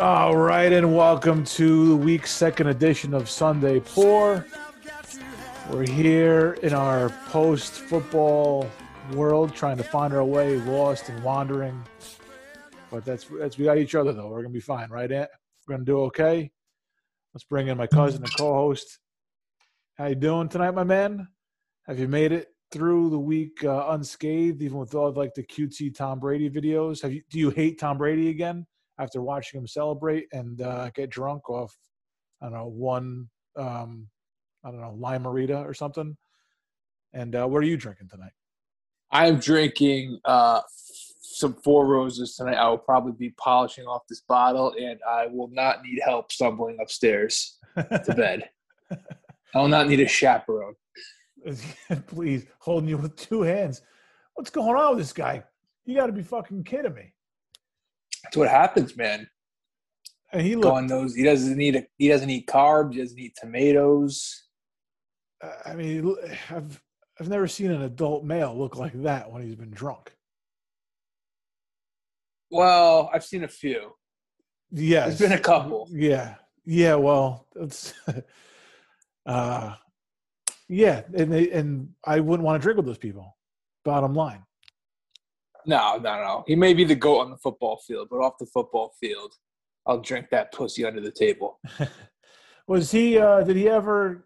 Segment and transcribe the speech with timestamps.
[0.00, 4.46] All right, and welcome to the week's second edition of Sunday Pour.
[5.70, 8.70] We're here in our post football
[9.14, 11.82] world trying to find our way, lost and wandering.
[12.92, 14.28] But that's that's we got each other though.
[14.28, 15.30] We're gonna be fine, right, Ant?
[15.66, 16.52] We're gonna do okay.
[17.34, 19.00] Let's bring in my cousin and co-host.
[19.96, 21.26] How you doing tonight, my man?
[21.88, 25.42] Have you made it through the week uh, unscathed, even with all of, like the
[25.42, 27.02] cutesy Tom Brady videos?
[27.02, 27.22] Have you?
[27.28, 28.64] Do you hate Tom Brady again
[28.98, 31.76] after watching him celebrate and uh, get drunk off?
[32.42, 33.28] I don't know one.
[33.56, 34.08] Um,
[34.64, 36.16] I don't know lime limerita or something.
[37.12, 38.32] And uh, what are you drinking tonight?
[39.10, 42.56] I'm drinking uh, some Four Roses tonight.
[42.56, 46.78] I will probably be polishing off this bottle, and I will not need help stumbling
[46.80, 48.50] upstairs to bed.
[49.54, 50.74] I will not need a chaperone.
[52.08, 53.80] Please, holding you with two hands.
[54.34, 55.42] What's going on with this guy?
[55.84, 57.14] You got to be fucking kidding me.
[58.22, 59.28] That's what happens, man.
[60.32, 61.14] And he Go on those.
[61.14, 61.76] He doesn't eat.
[61.76, 62.94] A, he doesn't eat carbs.
[62.94, 64.44] He doesn't eat tomatoes.
[65.64, 66.14] I mean,
[66.50, 66.80] I've
[67.18, 70.12] I've never seen an adult male look like that when he's been drunk.
[72.50, 73.92] Well, I've seen a few.
[74.70, 75.88] Yeah, There's been a couple.
[75.90, 76.94] Yeah, yeah.
[76.96, 77.94] Well, it's
[79.26, 79.74] uh,
[80.68, 83.36] yeah, and they, and I wouldn't want to drink with those people.
[83.84, 84.42] Bottom line.
[85.68, 86.44] No, no, no.
[86.46, 89.34] He may be the goat on the football field, but off the football field,
[89.86, 91.60] I'll drink that pussy under the table.
[92.66, 93.18] Was he?
[93.18, 94.24] uh Did he ever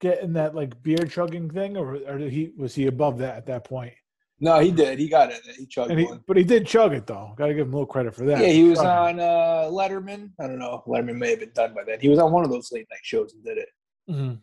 [0.00, 3.36] get in that like beer chugging thing, or or did he was he above that
[3.36, 3.92] at that point?
[4.40, 4.98] No, he did.
[4.98, 5.40] He got it.
[5.56, 6.24] He chugged he, one.
[6.26, 7.32] but he did chug it though.
[7.36, 8.40] Got to give him a little credit for that.
[8.40, 9.20] Yeah, he was Chugging.
[9.20, 10.30] on uh, Letterman.
[10.40, 10.82] I don't know.
[10.88, 12.00] Letterman may have been done by then.
[12.00, 13.68] He was on one of those late night shows and did it.
[14.10, 14.40] Mhm.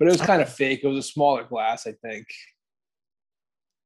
[0.00, 0.80] But it was kind of fake.
[0.82, 2.26] It was a smaller glass, I think.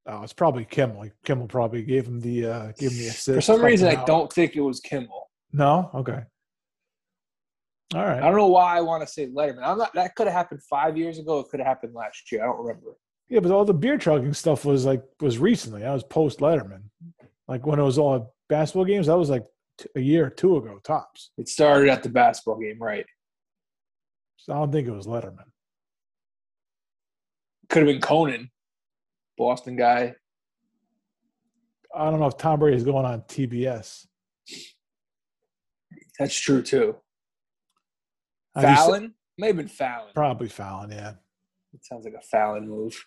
[0.08, 1.10] Oh, it's probably Kimmel.
[1.24, 3.34] Kimmel probably gave him the uh gave him the assist.
[3.34, 4.06] For some reason, I out.
[4.06, 5.30] don't think it was Kimmel.
[5.52, 5.90] No.
[5.94, 6.22] Okay.
[7.94, 8.18] All right.
[8.18, 9.62] I don't know why I want to say Letterman.
[9.64, 9.94] I'm not.
[9.94, 11.40] That could have happened five years ago.
[11.40, 12.42] It could have happened last year.
[12.42, 12.96] I don't remember.
[13.28, 15.82] Yeah, but all the beer chugging stuff was like was recently.
[15.82, 16.82] That was post Letterman.
[17.48, 19.44] Like when it was all basketball games, that was like
[19.78, 21.30] t- a year or two ago tops.
[21.38, 23.06] It started at the basketball game, right?
[24.36, 25.44] So I don't think it was Letterman.
[27.68, 28.50] Could have been Conan,
[29.36, 30.14] Boston guy.
[31.94, 34.06] I don't know if Tom Brady is going on TBS.
[36.18, 36.96] That's true too.
[38.54, 40.12] Fallon may have been Fallon.
[40.14, 40.90] probably Fallon.
[40.90, 41.14] Yeah.
[41.74, 43.06] It sounds like a Fallon move.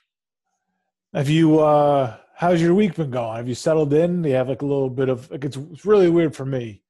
[1.14, 1.60] Have you?
[1.60, 3.36] uh How's your week been going?
[3.36, 4.22] Have you settled in?
[4.22, 6.84] Do you have like a little bit of like it's, it's really weird for me.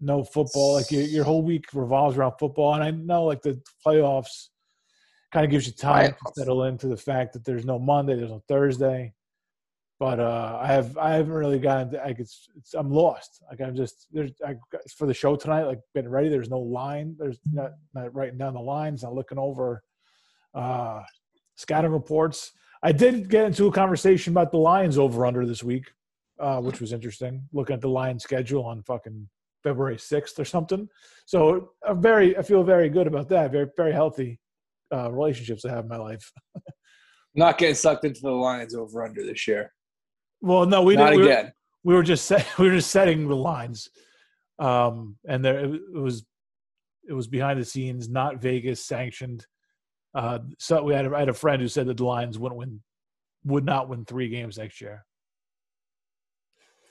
[0.00, 0.74] No football.
[0.74, 4.48] Like your, your whole week revolves around football, and I know like the playoffs
[5.36, 8.30] kind of gives you time to settle into the fact that there's no Monday, there's
[8.30, 9.12] no Thursday.
[10.00, 13.42] But uh I have I haven't really gotten to, like it's, it's I'm lost.
[13.50, 14.54] Like I'm just there's I
[14.96, 15.64] for the show tonight.
[15.64, 16.30] Like getting ready.
[16.30, 17.16] There's no line.
[17.18, 19.02] There's not not writing down the lines.
[19.02, 19.82] Not looking over
[20.54, 21.02] uh
[21.56, 22.52] scouting reports.
[22.82, 25.86] I did get into a conversation about the Lions over under this week,
[26.38, 27.46] uh, which was interesting.
[27.52, 29.28] Looking at the Lions schedule on fucking
[29.62, 30.88] February sixth or something.
[31.26, 33.52] So I'm very, I feel very good about that.
[33.52, 34.40] Very, very healthy
[34.94, 36.30] uh, relationships I have in my life.
[37.34, 39.72] Not getting sucked into the Lions over under this year.
[40.40, 41.20] Well, no, we Not didn't.
[41.20, 41.52] we were- again.
[41.84, 43.88] we were just set, we were just setting the lines,
[44.58, 46.24] um, and there it was
[47.08, 49.46] it was behind the scenes, not Vegas sanctioned.
[50.14, 52.58] Uh, so we had a, I had a friend who said that the Lions wouldn't
[52.58, 52.80] win,
[53.44, 55.04] would not win three games next year.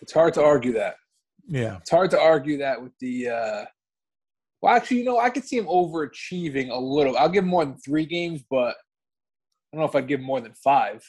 [0.02, 0.96] It's hard to argue that.
[1.48, 3.30] Yeah, It's hard to argue that with the.
[3.30, 3.66] Uh,
[4.62, 7.18] well, actually, you know, I could see him overachieving a little.
[7.18, 10.26] I'll give him more than three games, but I don't know if I'd give him
[10.26, 11.04] more than five.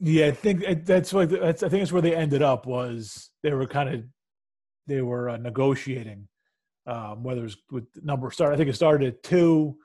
[0.00, 0.26] yeah.
[0.26, 1.62] I think that's what that's.
[1.62, 4.04] I think that's where they ended up was they were kind of
[4.86, 6.28] they were uh, negotiating
[6.86, 8.52] um, whether it was with the number start.
[8.52, 9.76] I think it started at two,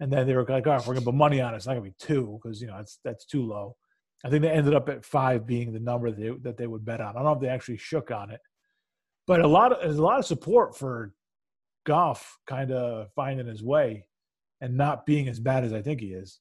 [0.00, 1.74] and then they were like, "Oh, if we're gonna put money on it, it's not
[1.74, 3.76] gonna be two because you know it's that's too low."
[4.24, 6.84] I think they ended up at five being the number that they, that they would
[6.84, 7.10] bet on.
[7.10, 8.40] I don't know if they actually shook on it,
[9.26, 11.12] but a lot of there's a lot of support for
[11.84, 14.06] Goff kind of finding his way
[14.60, 16.40] and not being as bad as I think he is.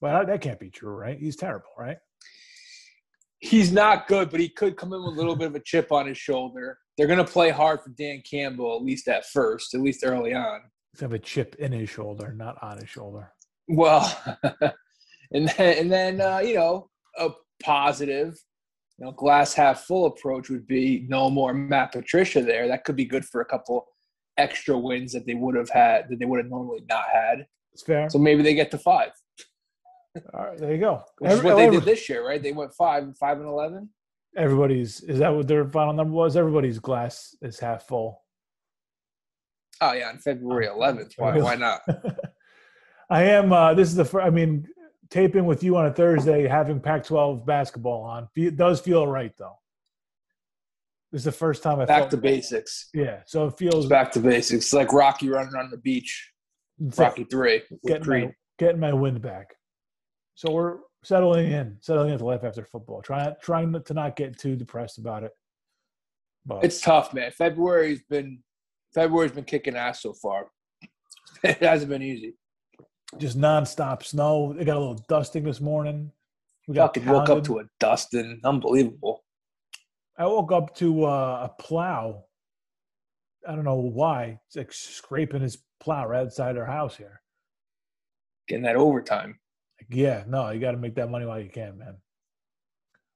[0.00, 1.18] But that can't be true, right?
[1.18, 1.96] He's terrible, right?
[3.38, 5.92] He's not good, but he could come in with a little bit of a chip
[5.92, 6.78] on his shoulder.
[6.96, 10.34] They're going to play hard for Dan Campbell, at least at first, at least early
[10.34, 10.60] on.
[10.92, 13.32] He's have a chip in his shoulder, not on his shoulder.
[13.68, 14.04] Well,
[15.32, 17.30] and then, and then uh, you know, a
[17.62, 18.36] positive,
[18.98, 22.68] you know, glass half full approach would be no more Matt Patricia there.
[22.68, 23.86] That could be good for a couple
[24.42, 27.46] extra wins that they would have had that they would have normally not had.
[27.72, 28.10] It's fair.
[28.10, 29.12] So maybe they get to five,
[30.34, 31.02] All right, there you go.
[31.18, 32.42] which is what they did this year, right?
[32.42, 33.88] They went five, and five and eleven.
[34.36, 36.36] Everybody's is that what their final number was?
[36.36, 38.22] Everybody's glass is half full.
[39.80, 41.12] Oh yeah, on February 11th.
[41.16, 41.38] Why?
[41.38, 41.80] Why not?
[43.10, 43.52] I am.
[43.52, 44.04] Uh, this is the.
[44.04, 44.66] Fir- I mean,
[45.10, 49.58] taping with you on a Thursday, having Pac-12 basketball on, it does feel right though.
[51.12, 52.88] This is the first time I back to basics.
[52.94, 54.64] Yeah, so it feels It's back to basics.
[54.64, 56.32] It's like Rocky running on the beach.
[56.96, 57.62] Rocky three.
[57.86, 59.54] getting my, getting my wind back.
[60.34, 63.02] So we're settling in, settling into life after football.
[63.02, 65.32] Trying trying to not get too depressed about it.
[66.46, 67.30] But It's tough, man.
[67.30, 68.42] February's been
[68.94, 70.46] February's been kicking ass so far.
[71.44, 72.36] It hasn't been easy.
[73.18, 74.54] just nonstop snow.
[74.56, 76.12] They got a little dusting this morning.
[76.68, 78.40] We got Fucking woke up to a dusting.
[78.44, 79.21] Unbelievable.
[80.18, 82.24] I woke up to uh, a plow.
[83.48, 84.38] I don't know why.
[84.46, 87.20] It's like scraping his plow right outside our house here.
[88.48, 89.38] Getting that overtime.
[89.80, 91.96] Like, yeah, no, you got to make that money while you can, man.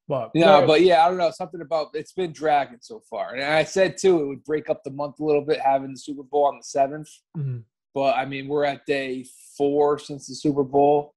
[0.09, 1.33] But No, but yeah, I don't know.
[1.33, 3.35] Something about it's been dragging so far.
[3.35, 5.99] And I said too, it would break up the month a little bit having the
[5.99, 7.09] Super Bowl on the seventh.
[7.37, 7.65] Mhm.
[7.93, 9.25] But I mean, we're at day
[9.57, 11.15] four since the Super Bowl,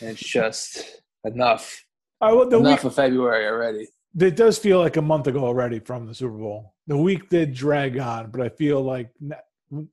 [0.00, 1.84] and it's just enough.
[2.20, 3.88] I, well, the enough week, of February already.
[4.18, 6.74] It does feel like a month ago already from the Super Bowl.
[6.86, 9.10] The week did drag on, but I feel like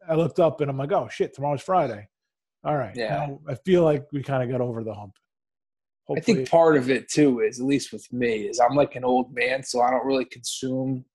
[0.08, 2.08] I looked up and I'm like, oh shit, tomorrow's Friday.
[2.64, 2.96] All right.
[2.96, 3.28] Yeah.
[3.28, 5.16] Now I feel like we kind of got over the hump.
[6.16, 9.06] I think part of it too is, at least with me, is I'm like an
[9.06, 11.06] old man, so I don't really consume.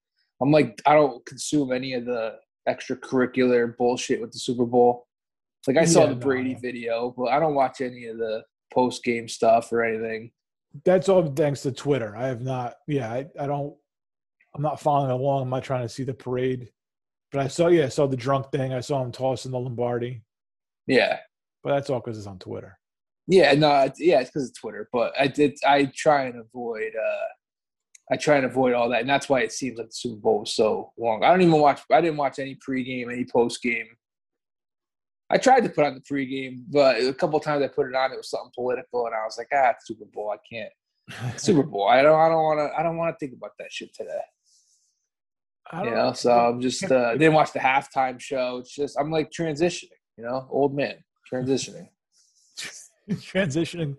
[0.40, 2.36] I'm like I don't consume any of the
[2.68, 5.06] extracurricular bullshit with the Super Bowl.
[5.66, 6.60] Like I saw Yeah, the no, Brady no.
[6.60, 10.30] video, but I don't watch any of the post game stuff or anything.
[10.84, 12.14] That's all thanks to Twitter.
[12.16, 12.74] I have not.
[12.86, 13.74] Yeah, I, I don't.
[14.54, 15.42] I'm not following along.
[15.42, 16.70] I'm not trying to see the parade.
[17.30, 18.72] But I saw, yeah, I saw the drunk thing.
[18.72, 20.22] I saw him tossing the Lombardi.
[20.86, 21.18] Yeah,
[21.62, 22.78] But that's all because it's on Twitter.
[23.26, 24.88] yeah, no, it's, yeah, it's because of Twitter.
[24.92, 25.58] But I did.
[25.66, 26.92] I try and avoid.
[26.96, 27.26] uh
[28.10, 30.40] I try and avoid all that, and that's why it seems like the Super Bowl
[30.40, 31.22] was so long.
[31.22, 31.82] I don't even watch.
[31.92, 33.84] I didn't watch any pregame, any postgame.
[35.30, 38.12] I tried to put on the pregame, but a couple times I put it on,
[38.12, 40.32] it was something political, and I was like, ah, it's Super Bowl.
[40.32, 40.72] I can't.
[41.40, 41.88] Super Bowl.
[41.88, 42.18] I don't.
[42.18, 42.78] I don't want to.
[42.78, 44.20] I don't want to think about that shit today.
[45.70, 46.12] I You know.
[46.12, 48.58] So I'm just uh, didn't watch the halftime show.
[48.58, 49.90] It's just I'm like transitioning.
[50.16, 50.96] You know, old man
[51.30, 51.88] transitioning.
[53.10, 53.96] transitioning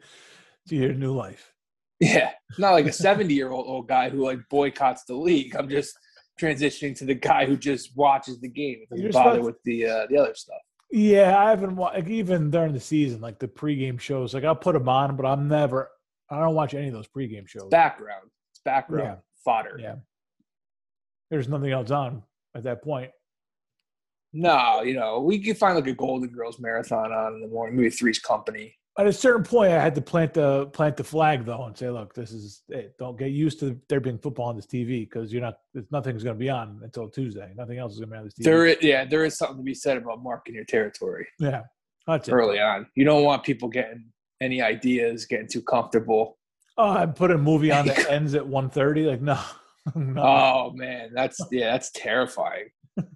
[0.67, 1.53] to your new life.
[1.99, 5.55] Yeah, not like a 70 year old old guy who like boycotts the league.
[5.55, 5.97] I'm just
[6.39, 8.79] transitioning to the guy who just watches the game.
[8.89, 10.57] and Doesn't bother with the uh, the other stuff.
[10.91, 14.33] Yeah, I haven't like even during the season, like the pregame shows.
[14.33, 15.91] Like I'll put them on, but I'm never.
[16.29, 17.69] I don't watch any of those pregame shows.
[17.69, 18.29] Background.
[18.51, 19.15] It's background Yeah.
[19.43, 19.77] fodder.
[19.79, 19.95] Yeah,
[21.29, 22.23] there's nothing else on
[22.55, 23.11] at that point.
[24.33, 27.75] No, you know, we could find like a Golden Girls marathon on in the morning,
[27.75, 28.75] maybe Three's Company.
[28.99, 31.89] At a certain point, I had to plant the plant the flag though and say,
[31.89, 32.97] "Look, this is it.
[32.97, 35.59] Don't get used to there being football on this TV because you're not.
[35.73, 37.53] there's- Nothing's going to be on until Tuesday.
[37.55, 39.55] Nothing else is going to be on this TV." There, is, yeah, there is something
[39.57, 41.61] to be said about marking your territory yeah,
[42.07, 42.33] that's it.
[42.33, 42.87] early on.
[42.95, 44.05] You don't want people getting
[44.41, 46.37] any ideas, getting too comfortable.
[46.77, 49.07] Oh, I put a movie on that ends at 1.30.
[49.11, 49.39] Like no,
[49.95, 50.21] no.
[50.21, 52.69] Oh man, that's yeah, that's terrifying.
[52.97, 53.07] Hit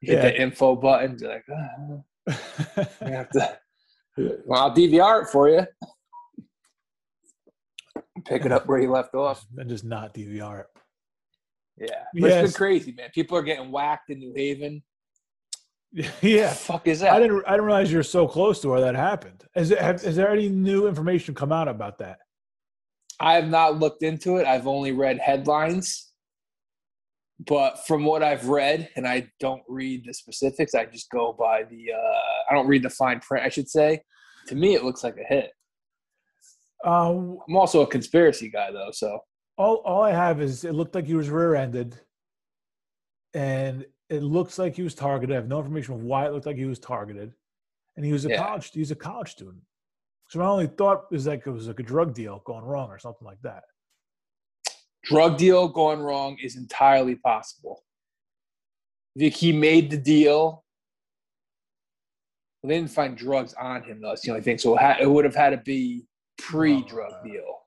[0.00, 0.22] Yeah.
[0.22, 2.34] the info button, be like, ah,
[3.00, 3.58] I have to.
[4.16, 5.66] Well, I'll DVR it for you.
[8.26, 9.44] Pick it up where you left off.
[9.56, 10.66] and just not DVR it.
[11.76, 12.42] Yeah, but it's Yes.
[12.44, 13.10] been crazy, man.
[13.12, 14.82] People are getting whacked in New Haven.
[16.22, 17.12] Yeah, The fuck is that?
[17.12, 17.44] I didn't.
[17.46, 19.44] I didn't realize you're so close to where that happened.
[19.54, 19.78] Is it?
[19.78, 22.18] Have, is there any new information come out about that?
[23.20, 24.46] I have not looked into it.
[24.46, 26.12] I've only read headlines.
[27.46, 31.64] But from what I've read, and I don't read the specifics, I just go by
[31.64, 34.02] the, uh, I don't read the fine print, I should say.
[34.48, 35.50] To me, it looks like a hit.
[36.84, 38.90] Um, I'm also a conspiracy guy, though.
[38.92, 39.18] So,
[39.56, 41.98] all all I have is it looked like he was rear-ended,
[43.32, 45.32] and it looks like he was targeted.
[45.34, 47.32] I have no information of why it looked like he was targeted,
[47.96, 48.42] and he was a Yeah.
[48.44, 48.70] college.
[48.72, 49.62] He's a college student.
[50.28, 52.98] So my only thought is like it was like a drug deal going wrong or
[52.98, 53.64] something like that.
[55.04, 57.82] Drug deal going wrong is entirely possible.
[59.14, 60.64] He made the deal.
[62.62, 64.08] Well, they didn't find drugs on him, though.
[64.08, 64.58] That's the only thing.
[64.58, 66.06] So it, ha- it would have had to be
[66.38, 67.58] pre drug Uh, deal.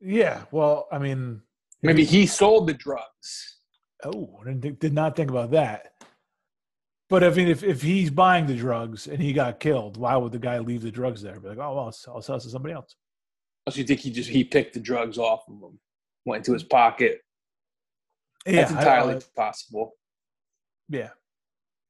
[0.00, 0.42] Yeah.
[0.50, 1.42] Well, I mean,
[1.82, 3.58] Maybe he sold the drugs.
[4.04, 5.94] Oh, I didn't think, did not think about that.
[7.08, 10.32] But I mean, if, if he's buying the drugs and he got killed, why would
[10.32, 11.38] the guy leave the drugs there?
[11.40, 12.94] Be like, oh well, I'll sell, I'll sell it to somebody else.
[13.66, 15.78] Unless you think he just he picked the drugs off of him,
[16.24, 17.20] went into his pocket.
[18.46, 19.92] That's I- entirely I- possible.
[20.88, 21.10] yeah.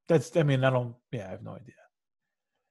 [0.09, 0.37] That's.
[0.37, 0.95] I mean, I don't.
[1.13, 1.75] Yeah, I have no idea.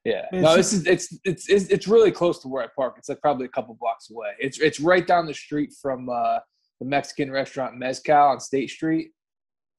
[0.04, 0.26] Yeah.
[0.32, 2.96] It's no, this is it's it's it's it's really close to where I park.
[2.98, 4.32] It's like probably a couple blocks away.
[4.38, 6.38] It's it's right down the street from uh,
[6.80, 9.10] the Mexican restaurant Mezcal on State Street.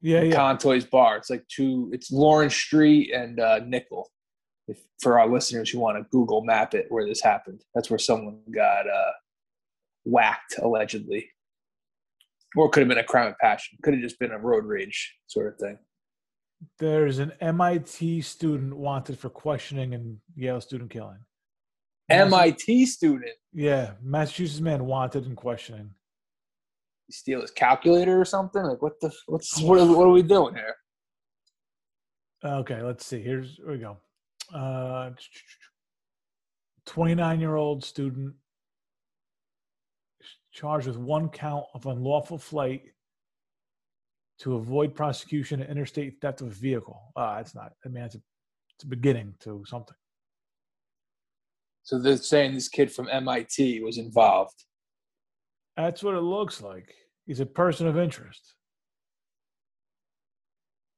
[0.02, 0.36] Yeah, yeah.
[0.36, 1.18] Contoy's Bar.
[1.18, 1.90] It's like two.
[1.94, 4.06] It's Lawrence Street and uh, Nicoll.
[4.68, 8.00] If for our listeners who want to Google map it where this happened, that's where
[8.00, 9.12] someone got uh,
[10.06, 11.30] whacked allegedly,
[12.56, 13.78] or could have been a crime of passion.
[13.84, 15.78] Could have just been a road rage sort of thing.
[16.80, 21.20] There's an MIT student wanted for questioning and Yale student killing.
[22.10, 25.92] MIT student Yeah, Massachusetts man wanted and questioning.
[27.10, 28.64] steal his calculator or something.
[28.64, 30.76] Like what the what's what are, what are we doing here?
[32.44, 33.22] Okay, let's see.
[33.22, 33.98] Here's here we go.
[34.54, 35.12] Uh,
[36.86, 38.34] 29 year old student
[40.54, 42.84] charged with one count of unlawful flight
[44.40, 47.00] to avoid prosecution and interstate theft of a vehicle.
[47.16, 47.74] Ah, it's not.
[47.86, 48.22] I mean, it's a,
[48.76, 49.96] it's a beginning to something.
[51.84, 54.64] So they're saying this kid from MIT was involved.
[55.76, 56.94] That's what it looks like.
[57.26, 58.54] He's a person of interest.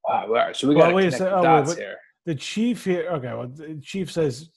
[0.07, 0.25] Wow.
[0.27, 0.55] All right.
[0.55, 1.95] So we Well, got to wait a connect the oh, wait, dots but- here.
[2.25, 4.50] The chief here, okay, well, the chief says,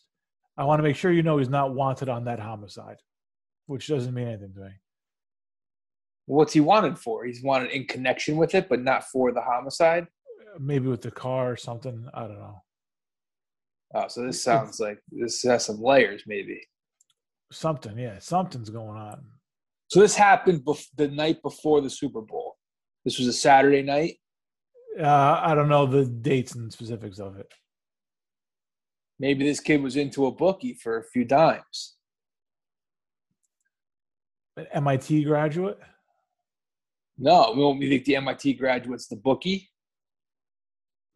[0.57, 2.97] I want to make sure you know he's not wanted on that homicide,
[3.67, 4.71] which doesn't mean anything to me.
[6.29, 7.25] What's he wanted for?
[7.25, 10.07] He's wanted in connection with it, but not for the homicide.
[10.61, 12.07] Maybe with the car or something.
[12.13, 12.63] I don't know.
[13.95, 16.61] Oh, so this sounds like this has some layers, maybe.
[17.51, 19.25] Something, yeah, something's going on.
[19.89, 22.59] So this happened bef- the night before the Super Bowl.
[23.07, 24.19] This was a Saturday night.
[25.01, 27.51] Uh, I don't know the dates and specifics of it.
[29.19, 31.97] Maybe this kid was into a bookie for a few dimes.
[34.59, 35.79] An MIT graduate?
[37.19, 39.69] No, we won't think the MIT graduate's the bookie.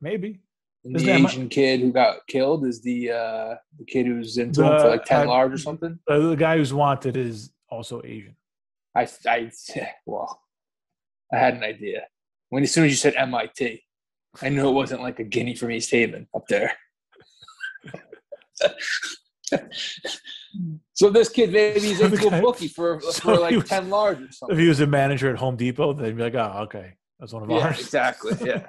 [0.01, 0.41] Maybe.
[0.85, 4.73] And the Asian kid who got killed is the uh, the kid who's into him
[4.73, 5.99] The- for like ten I- large or something.
[6.09, 8.35] The guy who's wanted is also Asian.
[8.95, 9.51] I, I,
[10.05, 10.43] well,
[11.33, 12.03] I had an idea.
[12.51, 13.81] When as soon as you said MIT,
[14.43, 16.73] I knew it wasn't like a guinea from East Haven up there.
[20.93, 23.69] so this kid maybe he's So into guy- a bookie for so for like was-
[23.69, 26.63] ten large or If he was a manager at Home Depot, they'd be like, oh,
[26.65, 26.95] okay.
[27.21, 27.81] That's one of yeah, ours.
[27.81, 28.33] exactly.
[28.45, 28.67] Yeah.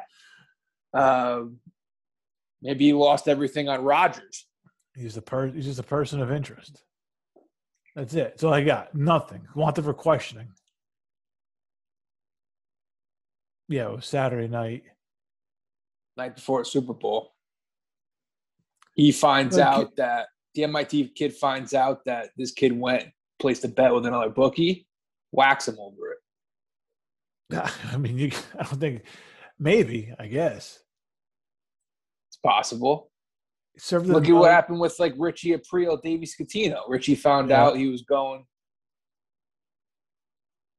[0.93, 1.57] um,
[2.61, 4.45] maybe he lost everything on Rogers.
[4.95, 6.83] He's the per- he's just a person of interest.
[7.95, 8.23] That's it.
[8.31, 8.93] That's all I got.
[8.95, 9.47] Nothing.
[9.55, 10.49] Wanted for questioning.
[13.69, 14.83] Yeah, it was Saturday night.
[16.17, 17.33] night before Super Bowl.
[18.95, 23.67] He finds out that the MIT kid finds out that this kid went placed a
[23.67, 24.87] bet with another bookie,
[25.31, 27.71] whacks him over it.
[27.91, 29.03] I mean, you, I don't think,
[29.59, 30.79] maybe, I guess.
[32.29, 33.11] It's possible.
[33.77, 36.81] Served Look at what happened with like Richie Aprile, Davey Scatino.
[36.87, 37.63] Richie found Yeah.
[37.63, 38.45] out he was going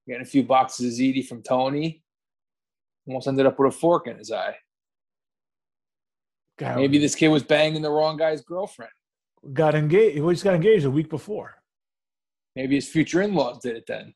[0.07, 2.03] getting a few boxes of ziti from Tony.
[3.07, 4.55] Almost ended up with a fork in his eye.
[6.59, 8.93] God, Maybe this kid was banging the wrong guy's girlfriend.
[9.53, 10.15] Got engaged.
[10.17, 11.57] He just got engaged a week before.
[12.57, 14.15] Maybe his future in-laws did it then.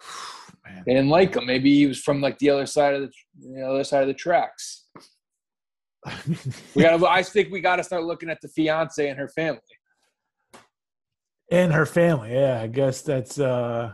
[0.64, 1.46] Man, They didn't like him.
[1.46, 3.10] Maybe he was from like the other side of the,
[3.54, 4.86] the other side of the tracks.
[6.74, 6.98] We got.
[6.98, 9.60] to I think we got to start looking at the fiance and her family.
[11.50, 12.32] and her family.
[12.32, 13.38] Yeah, I guess that's.
[13.38, 13.92] uh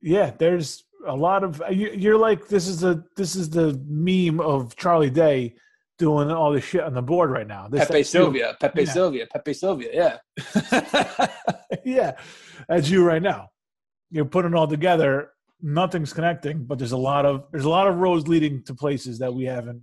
[0.00, 1.62] Yeah, there's a lot of.
[1.70, 5.54] You, you're like this is the this is the meme of Charlie Day
[5.98, 7.68] doing all this shit on the board right now.
[7.68, 8.02] This, Pepe.
[8.02, 8.92] Sylvia, Pepe Yeah.
[8.92, 9.90] Sylvia, Pepe Sylvia.
[9.92, 11.26] Yeah,
[11.84, 12.12] yeah,
[12.68, 13.48] that's you right now.
[14.10, 15.30] You're putting it all together.
[15.62, 19.18] Nothing's connecting, but there's a lot of there's a lot of roads leading to places
[19.20, 19.82] that we haven't.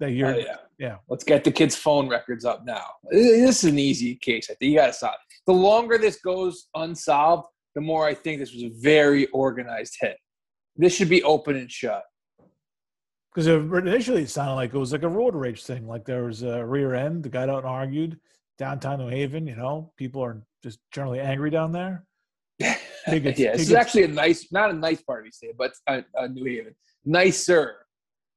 [0.00, 0.34] That you're.
[0.34, 0.56] Oh, yeah.
[0.78, 0.96] yeah.
[1.08, 2.84] Let's get the kids' phone records up now.
[3.10, 4.48] This is an easy case.
[4.50, 5.14] I think you got to solve.
[5.14, 5.34] it.
[5.46, 10.16] The longer this goes unsolved, the more I think this was a very organized hit.
[10.76, 12.02] This should be open and shut.
[13.34, 15.86] Because initially it sounded like it was like a road rage thing.
[15.88, 18.20] Like there was a rear end, the guy out and argued
[18.58, 19.46] downtown New Haven.
[19.46, 22.04] You know, people are just generally angry down there.
[23.08, 25.72] Tickets- yeah, this is actually a nice, not a nice part of East Haven, but
[25.88, 26.74] a, a New Haven,
[27.04, 27.86] nicer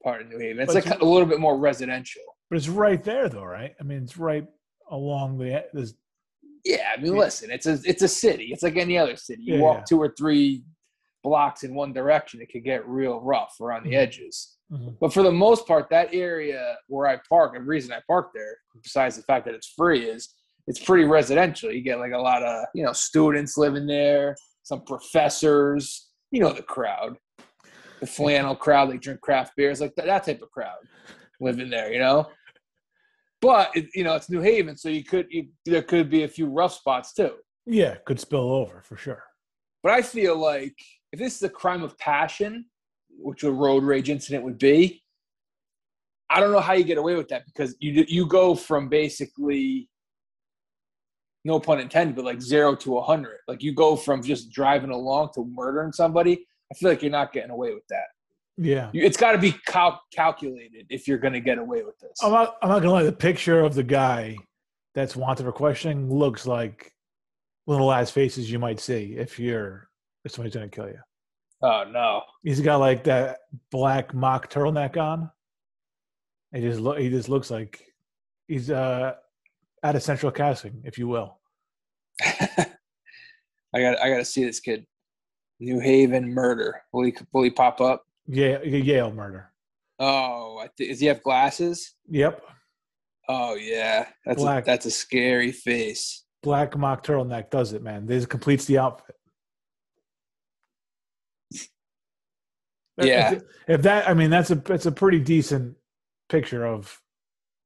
[0.03, 0.63] part of New Haven.
[0.63, 2.23] It's But like you- a little bit more residential.
[2.49, 3.75] But it's right there, though, right?
[3.79, 4.47] I mean, it's right
[4.89, 5.63] along the.
[5.73, 5.93] There's,
[6.65, 7.19] Yeah, I mean, Yeah.
[7.19, 8.45] listen, it's a it's a city.
[8.51, 9.43] It's like any other city.
[9.43, 10.63] You Yeah, walk two or three
[11.23, 13.97] blocks in one direction, it could get real rough around the Mhm.
[13.97, 14.56] edges.
[14.71, 14.97] Mhm.
[14.99, 18.57] But for the most part, that area where I park, the reason I park there,
[18.81, 20.33] besides the fact that it's free, is
[20.67, 21.71] it's pretty residential.
[21.71, 26.51] You get like a lot of you know students living there, some professors, you know
[26.51, 27.17] the crowd,
[28.01, 28.91] the flannel crowd.
[28.91, 30.79] They drink craft beers, like that, that type of crowd
[31.39, 31.91] living there.
[31.91, 32.27] You know.
[33.39, 36.27] But it, you know it's New Haven, so you could you, there could be a
[36.27, 37.35] few rough spots too.
[37.65, 39.23] yeah, could spill over for sure.
[39.83, 40.75] But I feel like
[41.13, 42.65] if this is a crime of passion,
[43.17, 45.03] which a road rage incident would be.
[46.29, 49.89] I don't know how you get away with that because you you go from basically
[51.45, 53.37] no pun intended, but like zero to a hundred.
[53.47, 56.45] Like you go from just driving along to murdering somebody.
[56.71, 58.07] I feel like you're not getting away with that.
[58.57, 61.97] Yeah, You- It's got to be cal- calculated if you're going to get away with
[61.99, 62.11] this.
[62.23, 62.57] I'm not.
[62.61, 63.03] I'm not gonna lie.
[63.03, 64.35] The picture of the guy
[64.95, 66.91] that's wanted for questioning looks like
[67.65, 69.87] one of the last faces you might see if you're
[70.25, 70.99] if somebody's gonna kill you.
[71.61, 72.21] Oh no.
[72.43, 73.39] He's got like that
[73.71, 75.31] black mock turtleneck on.
[76.53, 76.99] He just look.
[76.99, 77.83] He just looks like
[78.47, 79.15] he's uh
[79.83, 81.39] at a central casting, if you will.
[82.23, 84.85] I got I got to see this kid.
[85.59, 86.81] New Haven murder.
[86.93, 88.03] Will he will he pop up?
[88.27, 89.51] Yeah, Yale murder.
[89.99, 91.95] Oh, I th- does he have glasses?
[92.09, 92.43] Yep,
[93.29, 96.23] Oh yeah, that's a, that's a scary face.
[96.43, 98.05] black mock turtleneck does it, man.
[98.05, 99.15] This completes the outfit.
[103.05, 103.39] Yeah.
[103.67, 105.75] If, that, I mean, that's a it's a pretty decent
[106.29, 106.99] picture of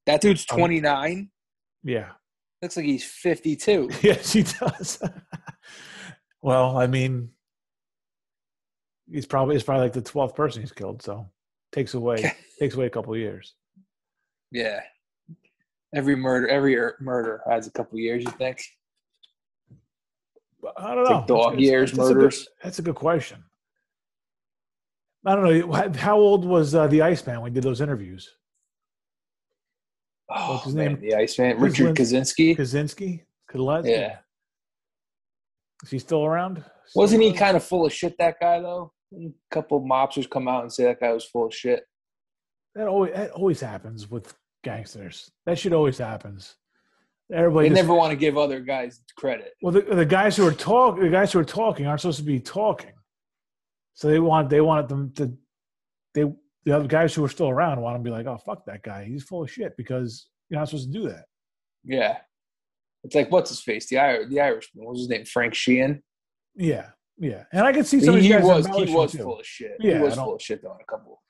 [0.05, 1.29] That dude's Um, 29.
[1.83, 2.09] yeah.
[2.61, 3.89] Looks like he's 52.
[4.01, 5.01] Yes, he does.
[6.41, 7.29] well, I mean,
[9.11, 11.27] he's probably he's probably like the twelfth person he's killed, so
[11.71, 13.55] takes away takes away a couple of years.
[14.51, 14.81] Yeah.
[15.95, 18.23] Every murder, every er- murder has a couple years.
[18.23, 18.61] You think?
[20.77, 21.15] I don't know.
[21.17, 22.47] like dog It's- years, it's a good- murders.
[22.63, 23.43] that's a good question.
[25.25, 25.91] I don't know.
[25.95, 28.29] How- old was uh, the Iceman when he did those interviews?
[30.29, 31.01] Oh, What's his man, name?
[31.01, 32.55] the Iceman, Richard Kaczynski.
[32.57, 33.21] Kaczynski?
[33.51, 33.89] Kaczynski?
[33.89, 34.17] Yeah.
[35.83, 36.63] Is he still around?
[36.95, 38.17] Wasn't he kind of full of shit?
[38.17, 38.93] That guy though.
[39.13, 41.83] A couple mobsters come out and say that guy was full of shit.
[42.75, 45.29] That always that always happens with gangsters.
[45.45, 46.55] That shit always happens.
[47.33, 49.53] Everybody They just- never want to give other guys credit.
[49.61, 52.23] Well, the, the guys who are talk, the guys who are talking aren't supposed to
[52.25, 52.91] be talking.
[53.93, 55.33] So they want they wanted them to
[56.13, 56.25] they
[56.65, 59.05] the other guys who are still around want to be like, oh fuck that guy,
[59.05, 61.25] he's full of shit because you're not supposed to do that.
[61.83, 62.17] Yeah.
[63.03, 63.87] It's like what's his face?
[63.89, 64.85] The Ir- the Irishman.
[64.85, 65.25] What was his name?
[65.25, 66.01] Frank Sheeran.
[66.55, 69.17] Yeah, yeah, and I can see some of these he guys was he was too.
[69.19, 69.71] full of shit.
[69.79, 71.21] Yeah, he was full of shit though in a couple.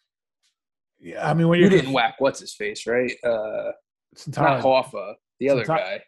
[1.00, 3.12] Yeah, I mean when You you're didn't whack what's his face, right?
[3.24, 3.72] Uh
[4.12, 6.02] It's not Hoffa, the other It's guy.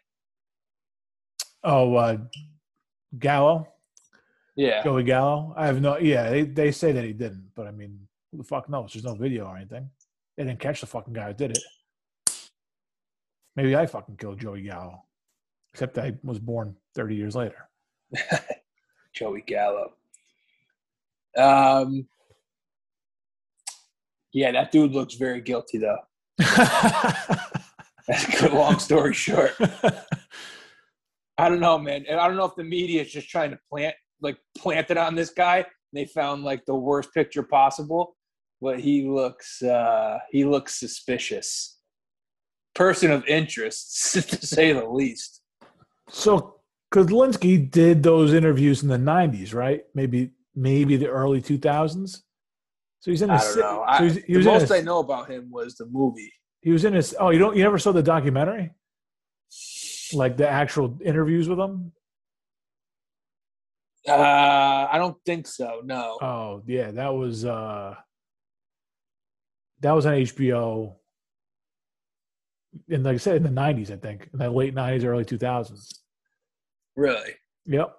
[1.62, 2.16] oh uh,
[3.18, 3.68] Gallo,
[4.56, 4.82] Yeah.
[4.82, 5.52] Joey Gallo.
[5.56, 5.98] I have no.
[5.98, 7.98] Yeah, they they say that he didn't, but I mean,
[8.30, 8.92] who the fuck knows?
[8.92, 9.90] There's no video or anything.
[10.36, 11.58] They didn't catch the fucking guy who did it.
[13.56, 15.04] Maybe I fucking killed Joey Gallo,
[15.72, 17.68] except I was born 30 years later.
[19.12, 19.92] Joey Gallo.
[21.36, 22.06] Um
[24.32, 25.98] Yeah, that dude looks very guilty though.
[26.38, 29.54] That's a good long story short.
[31.38, 32.04] I don't know, man.
[32.08, 35.14] And I don't know if the media is just trying to plant like planted on
[35.14, 35.58] this guy.
[35.58, 38.16] And they found like the worst picture possible,
[38.60, 41.78] but he looks uh he looks suspicious.
[42.74, 45.42] Person of interest, to say the least.
[46.08, 46.56] so,
[46.92, 49.82] Kuklinski did those interviews in the 90s, right?
[49.94, 52.22] Maybe maybe the early 2000s.
[53.00, 53.84] So he's in I don't know.
[53.98, 56.32] So he's, he the most his, I know about him was the movie.
[56.62, 57.14] He was in his.
[57.20, 57.54] Oh, you don't.
[57.54, 58.70] You never saw the documentary,
[60.14, 61.92] like the actual interviews with him.
[64.08, 65.80] Uh, I don't think so.
[65.84, 66.18] No.
[66.20, 67.94] Oh yeah, that was uh
[69.80, 70.96] that was on HBO.
[72.90, 75.38] And like I said, in the nineties, I think, in the late nineties, early two
[75.38, 76.02] thousands.
[76.96, 77.30] really?
[77.66, 77.96] Yep.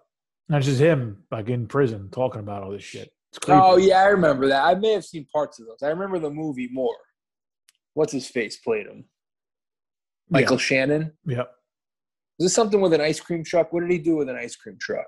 [0.47, 3.09] That's just him like in prison talking about all this shit.
[3.47, 4.63] Oh yeah, I remember that.
[4.63, 5.81] I may have seen parts of those.
[5.81, 6.95] I remember the movie more.
[7.93, 9.05] What's his face played him?
[10.29, 11.13] Michael Shannon.
[11.25, 11.51] Yep.
[12.39, 13.71] Is this something with an ice cream truck?
[13.71, 15.07] What did he do with an ice cream truck?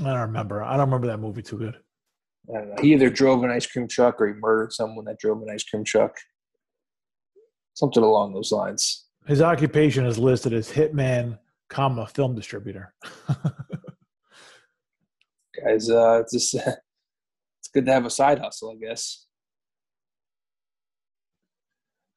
[0.00, 0.62] I don't remember.
[0.62, 1.76] I don't remember that movie too good.
[2.48, 2.76] I don't know.
[2.80, 5.64] He either drove an ice cream truck or he murdered someone that drove an ice
[5.64, 6.16] cream truck.
[7.74, 9.06] Something along those lines.
[9.26, 12.94] His occupation is listed as hitman, comma film distributor.
[15.62, 19.26] Guys, uh, it's just it's good to have a side hustle, I guess.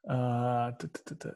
[0.09, 1.29] uh, t- t- t- t-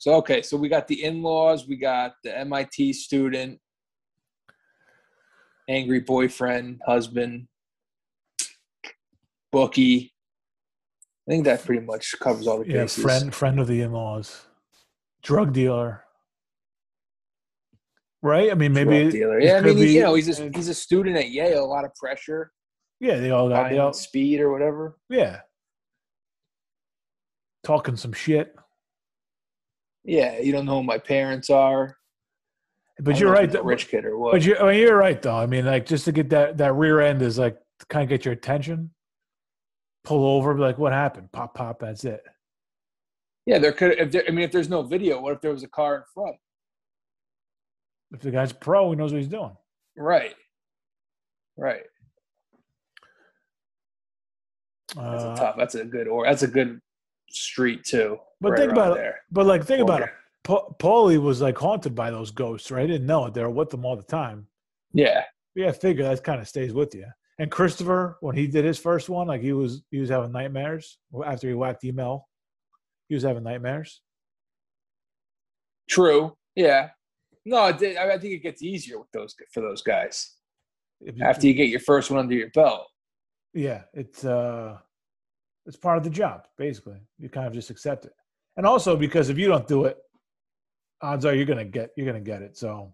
[0.00, 3.60] So okay, so we got the in-laws, we got the MIT student,
[5.68, 7.48] angry boyfriend, husband,
[9.52, 10.14] bookie.
[11.28, 13.04] I think that pretty much covers all the yeah, cases.
[13.04, 14.46] friend friend of the in-laws,
[15.22, 16.02] drug dealer.
[18.22, 18.50] Right?
[18.50, 19.38] I mean, maybe Drug dealer.
[19.38, 21.62] Yeah, I mean, be- you know, he's a, he's a student at Yale.
[21.62, 22.52] A lot of pressure,
[23.00, 24.96] yeah, they all got they all, speed or whatever.
[25.10, 25.40] yeah,
[27.62, 28.56] talking some shit.
[30.04, 31.96] Yeah, you don't know who my parents are.
[32.98, 33.50] But you're right.
[33.50, 34.32] though- rich kid or what.
[34.32, 35.36] But you, I mean, you're right though.
[35.36, 38.08] I mean, like just to get that that rear end is like to kind of
[38.08, 38.90] get your attention.
[40.04, 41.78] Pull over, like, "What happened?" Pop, pop.
[41.80, 42.22] That's it.
[43.46, 43.98] yeah, there could.
[43.98, 46.02] If there, I mean, if there's no video, what if there was a car in
[46.14, 46.36] front?
[48.12, 49.54] If the guy's pro, he knows what he's doing.
[49.96, 50.34] Right.
[51.56, 51.82] Right.
[54.96, 55.56] That's Uh, a tough.
[55.58, 56.80] That's a good or that's a good
[57.30, 58.18] street too.
[58.40, 59.00] But right think about it.
[59.00, 59.20] there.
[59.30, 60.10] But like, think about it.
[60.44, 62.84] Pa- Paulie was like haunted by those ghosts, right?
[62.84, 63.34] I didn't know it.
[63.34, 64.46] They were with them all the time.
[64.92, 65.24] Yeah.
[65.54, 67.06] Yeah, figure that kind of stays with you.
[67.38, 70.98] And Christopher, when he did his first one, like he was he was having nightmares
[71.24, 72.26] after he whacked Emil.
[73.08, 74.00] He was having nightmares.
[75.88, 76.36] True.
[76.54, 76.90] Yeah.
[77.44, 80.36] No, it did- I I think it gets easier with those for those guys
[81.00, 82.86] you- after you get your first one under your belt.
[83.54, 84.78] yeah, it's uh,
[85.70, 86.48] it's part of the job.
[86.58, 88.12] Basically, you kind of just accept it.
[88.56, 89.98] And also because if you don't do it,
[91.00, 92.56] odds are you're gonna get you're gonna get it.
[92.56, 92.92] So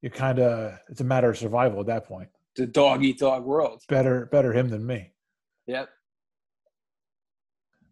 [0.00, 2.30] you kind of it's a matter of survival at that point.
[2.56, 3.82] The dog eat dog world.
[3.90, 5.12] Better better him than me.
[5.66, 5.90] Yep.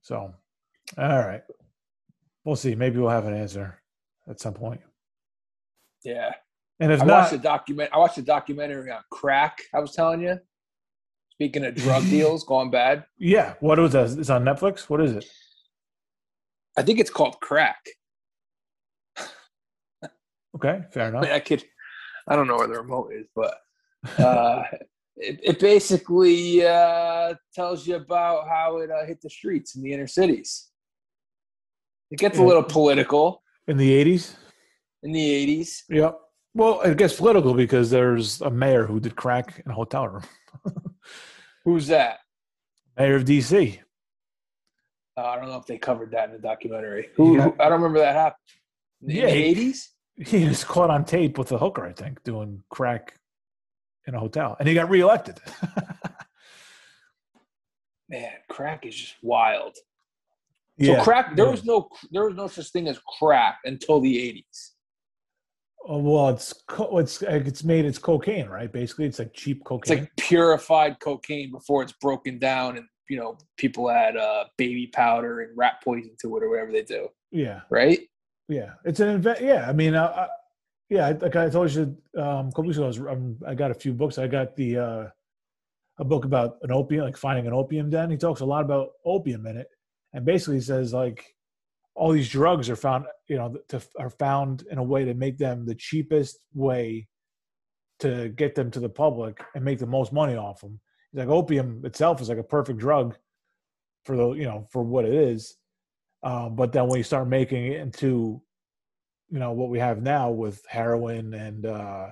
[0.01, 0.35] So,
[0.97, 1.43] all right,
[2.47, 2.75] we'll see.
[2.75, 3.83] Maybe we'll have an answer
[4.31, 4.81] at some point.
[6.05, 6.33] Yeah.
[6.81, 7.91] And if I not, watched a document.
[7.93, 9.59] I watched a documentary on crack.
[9.75, 10.39] I was telling you.
[11.43, 14.17] Speaking of drug deals going bad, yeah, what was that?
[14.17, 14.83] It's on Netflix.
[14.89, 15.25] What is it?
[16.79, 17.85] I think it's called crack.
[20.55, 21.23] Okay, fair I, enough.
[21.23, 21.65] mean, I could.
[22.29, 23.57] I don't know where the remote is, but
[24.21, 24.63] uh,
[25.17, 29.93] it, it basically uh, tells you about how it uh, hit the streets in the
[29.93, 30.69] inner cities.
[32.13, 34.37] It gets a little political In the eighties.
[35.03, 35.81] in the '80s.
[35.89, 36.21] Yep.
[36.55, 40.23] Well, it gets political because there's a mayor who did crack in a hotel room.
[41.65, 42.19] Who's that?
[42.99, 43.79] Mayor of DC.
[45.17, 47.09] Uh, I don't know if they covered that in the documentary.
[47.17, 47.37] Who?
[47.37, 47.43] Yeah.
[47.45, 48.39] who- I don't remember that happened.
[49.03, 49.89] In Yeah, the he- '80s.
[50.27, 53.19] He was caught on tape with a hooker, I think, doing crack
[54.07, 55.41] in a hotel, and he got reelected.
[58.09, 59.77] Man, crack is just wild.
[60.77, 60.99] yeah.
[60.99, 61.35] So crack.
[61.37, 61.51] There Yeah.
[61.51, 61.89] was no.
[62.11, 64.72] There was no such thing as crack until the '80s.
[65.89, 68.73] Oh, well, it's co- it's it's made it's cocaine, right?
[68.73, 69.99] Basically, it's like cheap cocaine.
[69.99, 74.87] It's like purified cocaine before it's broken down, and you know people add uh, baby
[74.87, 77.09] powder and rat poison to it or whatever they do.
[77.33, 78.01] yeah, Right?
[78.49, 78.71] yeah.
[78.85, 79.41] It's an invent.
[79.41, 80.29] Yeah, I mean, I, I,
[80.89, 81.07] yeah.
[81.09, 83.71] I- Like I told you um, a couple weeks ago, I, was, um, I got
[83.73, 84.19] a few books.
[84.19, 85.05] I got the uh,
[85.99, 88.11] a book about an opium, like finding an opium den.
[88.11, 89.67] He talks a lot about opium in it,
[90.13, 91.25] and basically says like
[91.95, 95.39] all these drugs are found, you know, to, are found in a way to make
[95.39, 97.07] them the cheapest way
[98.01, 100.81] to get them to the public and make the most money off them.
[101.11, 103.17] He's like opium itself is like a perfect drug
[104.05, 105.57] for the you know for what it is,
[106.23, 108.43] um, but then when you start making it into
[109.31, 112.09] you know what we have now with heroin and uh,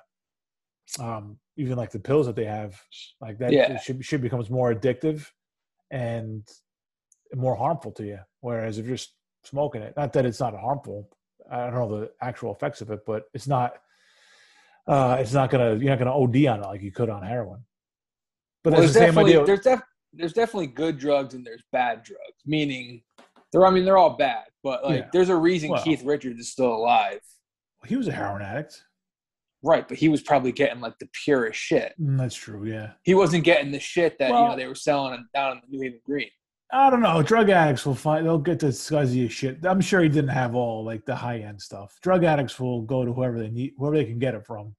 [1.00, 2.80] um, even like the pills that they have,
[3.20, 3.72] like that Yeah.
[3.72, 5.26] it should should becomes more addictive
[5.90, 6.46] and
[7.34, 8.18] more harmful to you.
[8.40, 8.98] Whereas if you're
[9.44, 11.08] smoking it, not that it's not harmful,
[11.50, 13.74] I don't know the actual effects of it, but it's not.
[14.86, 15.74] Uh, it's not gonna.
[15.76, 17.64] You're not gonna OD on it like you could on heroin.
[18.64, 19.46] But Well, that's there's the same definitely idea.
[19.46, 22.40] there's def- there's definitely good drugs and there's bad drugs.
[22.46, 23.02] Meaning,
[23.52, 25.08] they're I mean they're all bad, but like Yeah.
[25.12, 25.82] there's a reason Well.
[25.82, 27.20] Keith Richards is still alive.
[27.86, 28.84] He was a heroin addict.
[29.62, 31.92] Right, but he was probably getting like the purest shit.
[32.00, 32.64] Mm, That's true.
[32.66, 32.92] Yeah.
[33.02, 35.82] He wasn't getting the shit that you know they were selling down in the New
[35.82, 36.30] Haven Green.
[36.72, 37.22] I don't know.
[37.22, 39.64] Drug addicts will find they'll get the scuzziest shit.
[39.66, 41.98] I'm sure he didn't have all like the high end stuff.
[42.02, 44.74] Drug addicts will go to whoever they need, whoever they can get it from.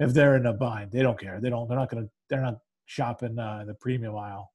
[0.00, 1.40] If they're in a bind, they don't care.
[1.40, 1.68] They don't.
[1.68, 2.08] They're not gonna.
[2.28, 4.50] They're not shopping uh, the premium aisle.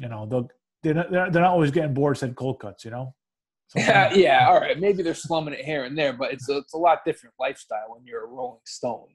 [0.00, 0.48] You know, they'll.
[0.82, 2.84] They're not, they're, they're not always getting Boar's Head cold cuts.
[2.84, 3.14] You know.
[3.76, 4.80] Yeah, yeah, all right.
[4.80, 7.84] Maybe they're slumming it here and there, but it's a, it's a lot different lifestyle
[7.88, 9.08] when you're a Rolling Stone.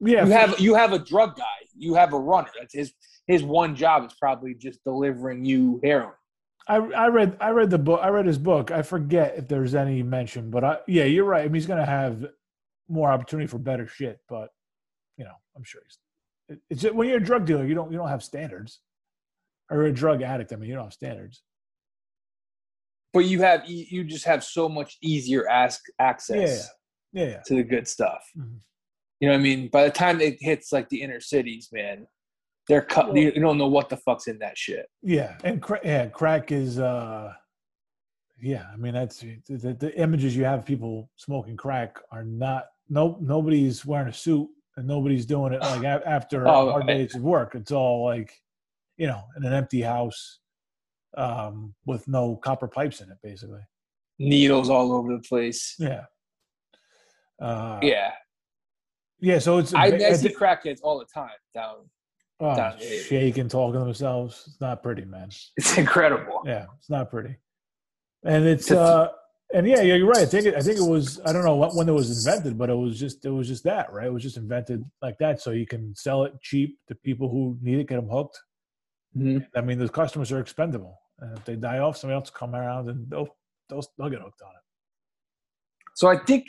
[0.00, 0.24] yeah.
[0.24, 1.44] You have you have a drug guy.
[1.76, 2.50] You have a runner.
[2.58, 2.92] That's his
[3.30, 6.12] his one job is probably just delivering you heroin.
[6.66, 8.70] I, I read I read the book I read his book.
[8.70, 11.42] I forget if there's any mention, but I, yeah, you're right.
[11.42, 12.26] I mean, he's gonna have
[12.88, 14.50] more opportunity for better shit, but
[15.16, 16.58] you know, I'm sure he's.
[16.68, 18.80] It's just, when you're a drug dealer, you don't you don't have standards,
[19.70, 20.52] or a drug addict.
[20.52, 21.42] I mean, you don't have standards.
[23.12, 26.68] But you have you just have so much easier ask access
[27.12, 28.24] Yeah, yeah, to the good stuff.
[28.36, 28.58] Mhm.
[29.20, 29.68] You know what I mean?
[29.68, 32.06] By the time it hits like the inner cities, man,
[32.70, 33.08] they're cut.
[33.08, 34.86] Well- you don't know what the fuck's in that shit.
[35.02, 35.36] yeah.
[35.44, 36.78] And cra- yeah, crack is.
[36.78, 37.34] uh
[38.40, 42.66] Yeah, I mean that's the, the images you have of people smoking crack are not.
[42.88, 47.22] No, nobody's wearing a suit and nobody's doing it like after Oh, hard days of
[47.22, 47.54] work.
[47.54, 48.32] It's all like,
[48.96, 50.38] you know, in an empty house
[51.16, 53.60] um, with no copper pipes in it, basically.
[54.20, 55.74] Needles all over the place.
[55.78, 56.04] Yeah.
[57.40, 58.12] Uh, Yeah,
[59.20, 59.38] yeah.
[59.38, 61.88] So it's I, I see crackheads all the time down.
[62.40, 64.44] Oh, down shaking, talking to themselves.
[64.46, 65.30] It's not pretty, man.
[65.56, 66.42] It's incredible.
[66.44, 67.36] Yeah, it's not pretty.
[68.24, 69.08] And it's uh,
[69.52, 70.22] and yeah, yeah, you're right.
[70.22, 72.58] I think it, I think it was I don't know what, when it was invented,
[72.58, 74.06] but it was just it was just that, right?
[74.06, 77.58] It was just invented like that, so you can sell it cheap to people who
[77.60, 78.38] need it, get them hooked.
[79.16, 79.46] Mhm.
[79.56, 82.54] I mean, the customers are expendable, and if they die off, somebody else will come
[82.54, 83.28] around and they'll
[83.68, 84.62] they'll, they'll get hooked on it.
[85.94, 86.46] So I think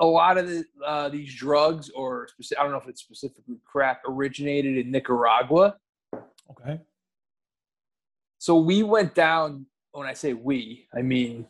[0.00, 3.56] a lot of the, uh, these drugs, or speci- I don't know if it's specifically
[3.64, 5.76] crack, originated in Nicaragua.
[6.50, 6.80] Okay.
[8.38, 9.66] So we went down.
[9.92, 11.46] When I say we, I mean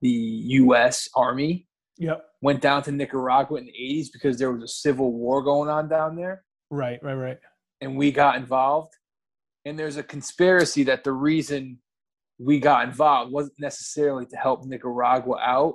[0.00, 1.08] the U.S.
[1.14, 2.24] Army Yep.
[2.42, 5.88] went down to Nicaragua in the '80s because there was a civil war going on
[5.88, 6.98] down there, Right.
[7.02, 7.14] Right.
[7.14, 7.38] Right.
[7.80, 8.92] and we got involved.
[9.66, 11.78] And there's a conspiracy that the reason
[12.38, 15.74] we got involved wasn't necessarily to help Nicaragua out,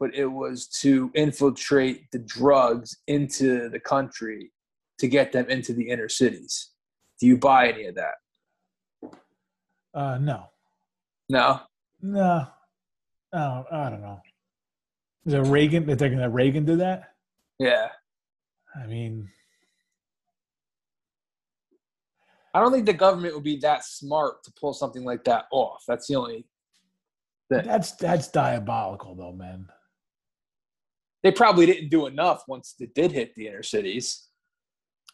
[0.00, 4.50] but it was to infiltrate the drugs into the country
[4.98, 6.70] to get them into the inner cities.
[7.20, 8.14] Do you buy any of that?
[9.92, 10.46] Uh, no.
[11.28, 11.60] No.
[12.00, 12.46] No.
[13.32, 13.64] No.
[13.70, 14.20] I don't know.
[15.26, 15.84] Is it Reagan?
[15.84, 17.12] They're thinking that Reagan did that.
[17.58, 17.88] Yeah.
[18.74, 19.28] I mean,
[22.54, 25.84] I don't think the government would be that smart to pull something like that off.
[25.86, 26.46] That's the only
[27.50, 27.64] thing.
[27.64, 29.66] that's that's diabolical, though, man.
[31.22, 34.28] They probably didn't do enough once it did hit the inner cities.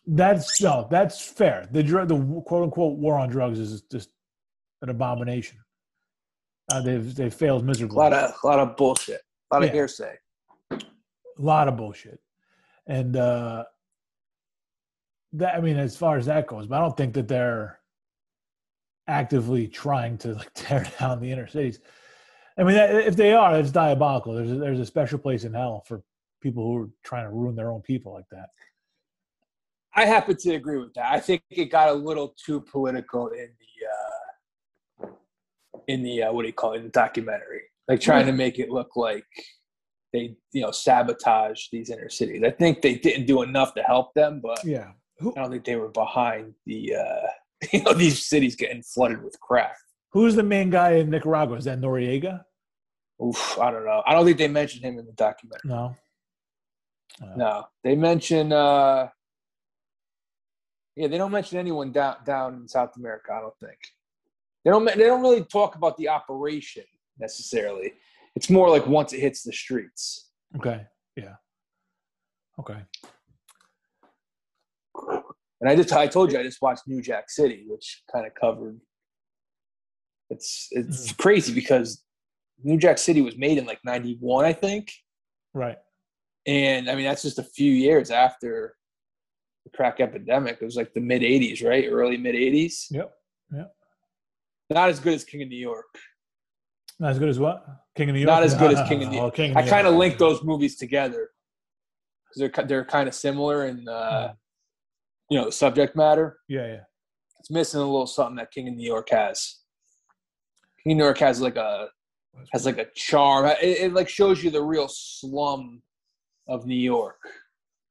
[0.07, 1.69] That's no, that's fair.
[1.73, 4.11] The drug, the quote unquote war on drugs is just
[4.83, 5.59] an abomination.
[6.71, 7.97] Uh, they've they failed miserably.
[7.97, 9.21] A lot of a lot of bullshit.
[9.51, 10.15] A lot of hearsay.
[10.71, 10.79] a
[11.39, 12.21] lot of bullshit,
[12.87, 13.65] and uh,
[15.33, 17.81] that I mean, as far as that goes, but I don't think that they're
[19.09, 21.81] actively trying to like tear down the inner cities.
[22.59, 24.35] I mean, if they are, it's diabolical.
[24.35, 26.03] There's a, there's a special place in hell for
[26.43, 28.49] people who are trying to ruin their own people like that.
[29.95, 31.13] I happen to agree with that.
[31.13, 35.09] I think it got a little too political in the uh,
[35.89, 38.59] in the uh, what do you call it in the documentary, like trying to make
[38.59, 39.25] it look like
[40.13, 42.43] they you know sabotage these inner cities.
[42.45, 44.91] I think they didn't do enough to help them, but Yeah.
[45.19, 47.27] Who, I don't think they were behind the uh,
[47.73, 49.77] you know these cities getting flooded with crack.
[50.11, 51.57] who's the main guy in Nicaragua?
[51.57, 52.45] Is that Noriega?
[53.25, 54.03] Oof, I don't know.
[54.07, 55.71] I don't think they mentioned him in the documentary.
[55.71, 55.97] No.
[57.23, 58.53] Uh, No, they mention.
[58.53, 59.09] Uh,
[60.97, 63.33] yeah, they don't mention anyone down down in South America.
[63.33, 63.79] I don't think
[64.65, 64.85] they don't.
[64.85, 66.85] They don't really talk about the operation
[67.19, 67.95] necessarily.
[68.35, 70.31] It's more like once it hits the streets.
[70.57, 70.87] Okay.
[71.17, 71.37] Yeah.
[72.59, 72.83] Okay.
[75.61, 78.35] And I just I told you I just watched New Jack City, which kind of
[78.35, 78.79] covered.
[80.29, 82.03] It's it's crazy because
[82.63, 84.91] New Jack City was made in like '91, I think,
[85.55, 85.77] Right.
[86.47, 88.77] and I mean that's just a few years after
[89.65, 90.59] the crack epidemic.
[90.61, 91.85] It was like the mid '80s, right?
[91.89, 92.87] Early mid '80s.
[92.91, 93.13] Yep.
[93.55, 93.73] Yep.
[94.71, 95.87] Not as good as King of New York.
[96.99, 97.65] Not as good as what?
[97.95, 98.29] King of New York.
[98.29, 99.57] Not as good as King of New Oh, York.
[99.57, 101.29] I kind of link those movies together
[102.25, 104.33] because they're they're kind of similar in uh,
[105.31, 106.39] you know subject matter.
[106.49, 106.81] Yeah, yeah.
[107.39, 109.59] It's missing a little something that King of New York has.
[110.83, 111.89] King of New York has like a
[112.53, 113.47] has like a charm.
[113.47, 115.83] It, it like shows you the real slum
[116.49, 117.19] of New York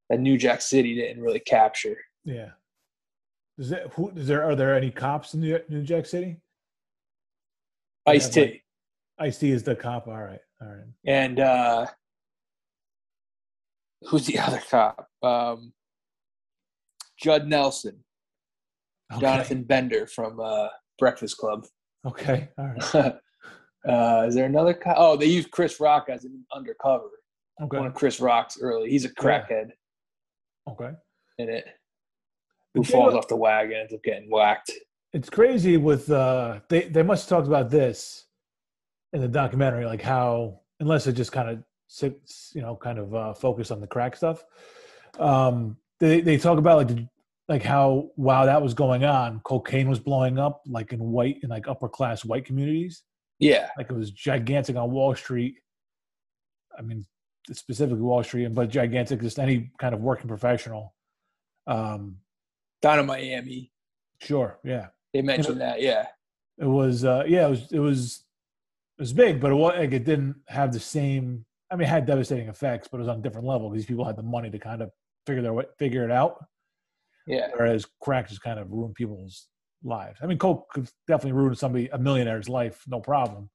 [0.09, 1.97] that New Jack City didn't really capture.
[2.23, 2.49] Yeah.
[3.57, 4.09] Is it who?
[4.15, 6.37] Is there are there any cops in New, New Jack City?
[8.05, 8.63] Ice T like-
[9.17, 10.07] Ice T is the cop.
[10.07, 10.85] All right, all right.
[11.05, 11.85] and uh,
[14.01, 15.07] who's the other cop?
[15.23, 15.71] Um,
[17.17, 18.03] Judd Nelson,
[19.13, 19.21] Okay.
[19.21, 20.67] Jonathan Bender from uh,
[20.99, 21.65] Breakfast Club.
[22.05, 23.15] Okay, all right.
[23.87, 24.95] uh, is there another cop?
[24.97, 27.09] Oh, they used Chris Rock as an undercover.
[27.61, 28.89] Okay, One of Chris Rock's early.
[28.89, 29.69] He's a crackhead
[30.69, 30.91] okay.
[31.37, 31.65] in it.
[32.73, 34.71] Who The falls deal- off the wagon ends up getting whacked.
[35.13, 38.25] It's crazy with uh they they must have talked about this
[39.13, 43.15] in the documentary, like how unless it just kind of sits, you know, kind of
[43.15, 44.43] uh focus on the crack stuff.
[45.17, 47.07] Um they they talk about like the,
[47.47, 51.49] like how while that was going on, cocaine was blowing up like in white in
[51.49, 53.03] like upper class white communities.
[53.39, 53.69] Yeah.
[53.77, 55.55] Like it was gigantic on Wall Street.
[56.77, 57.05] I mean,
[57.51, 60.93] specifically Wall Street, but gigantic just any kind of working professional.
[61.67, 62.17] Um,
[62.81, 63.71] Down in Miami.
[64.21, 64.87] sure, yeah.
[65.13, 65.81] They mentioned that.
[65.81, 66.07] Yeah.
[66.57, 68.23] It was uh yeah, it was it was
[68.97, 71.89] it was big, but it was like it didn't have the same I mean it
[71.89, 73.69] had devastating effects, but it was on a different level.
[73.69, 74.91] These people had the money to kind of
[75.25, 76.43] figure their way figure it out.
[77.27, 77.47] Yeah.
[77.55, 79.47] Whereas crack just kind of ruined people's
[79.85, 80.19] lives.
[80.21, 83.49] I mean, coke could definitely ruin somebody a millionaire's life, no problem.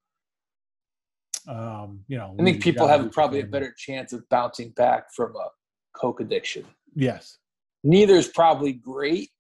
[1.49, 5.35] Um, you know, I think people have probably a better chance of bouncing back from
[5.37, 5.49] a
[5.95, 6.65] coke addiction.
[6.95, 7.39] Yes.
[7.83, 9.31] Neither is probably great.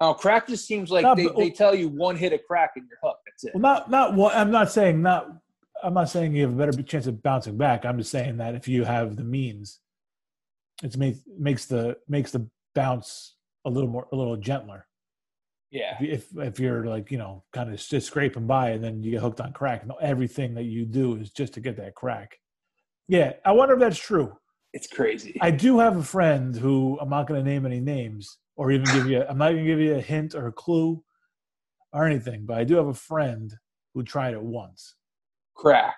[0.00, 2.72] Oh, crack just seems like No, they, but- they tell you one hit of crack
[2.76, 3.22] and you're hooked.
[3.26, 3.54] That's it.
[3.54, 4.34] Well, not not one.
[4.34, 5.28] I'm not saying not.
[5.82, 7.84] I'm not saying you have a better chance of bouncing back.
[7.84, 9.80] I'm just saying that if you have the means,
[10.82, 14.86] it's make, makes the makes the bounce a little more a little gentler.
[15.70, 15.96] Yeah.
[16.00, 19.10] If if if you're like you know kind of just scraping by and then you
[19.12, 22.36] get hooked on crack, and everything that you do is just to get that crack.
[23.08, 24.36] Yeah, I wonder if that's true.
[24.72, 25.36] It's crazy.
[25.40, 28.86] I do have a friend who I'm not going to name any names or even
[28.92, 29.22] give you.
[29.28, 31.02] I'm not going to give you a hint or a clue
[31.92, 33.54] or anything, but I do have a friend
[33.94, 34.94] who tried it once.
[35.54, 35.96] crack.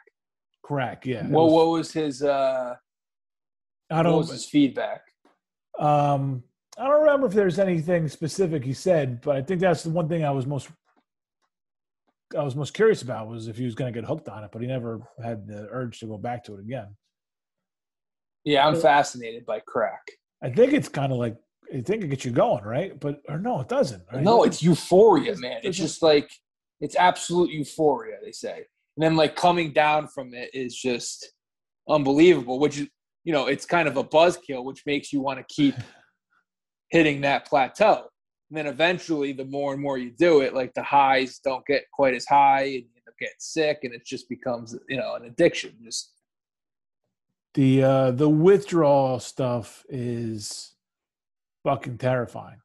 [0.62, 1.26] Crack, yeah.
[1.26, 2.74] What was- what was his uh
[3.90, 4.16] I don't.
[4.18, 5.00] was his feedback?
[5.78, 6.42] Um,
[6.78, 10.08] I don't remember if there's anything specific he said, but I think that's the one
[10.08, 10.68] thing I was most.
[12.36, 14.50] I was most curious about was if he was going to get hooked on it,
[14.52, 16.88] but he never had the urge to go back to it again.
[18.44, 20.02] Yeah, I'm fascinated by crack.
[20.42, 21.36] I think it's kind of like
[21.74, 22.98] I think it gets you going, right?
[22.98, 24.02] But or no, it doesn't.
[24.12, 24.22] Right?
[24.22, 25.58] No, it's euphoria, man.
[25.58, 26.30] it's It's just like
[26.80, 28.64] it's absolute euphoria, they say.
[28.96, 31.32] And then like coming down from it is just
[31.88, 32.88] unbelievable, which is
[33.24, 35.74] you know, it's kind of a buzzkill, which makes you want to keep
[36.90, 38.08] hitting that plateau.
[38.50, 41.84] And then eventually the more and more you do it, like the highs don't get
[41.92, 45.14] quite as high and you end up getting sick and it just becomes, you know,
[45.16, 45.74] an addiction.
[45.84, 46.12] Just
[47.54, 50.74] the uh the withdrawal stuff is
[51.64, 52.58] fucking terrifying.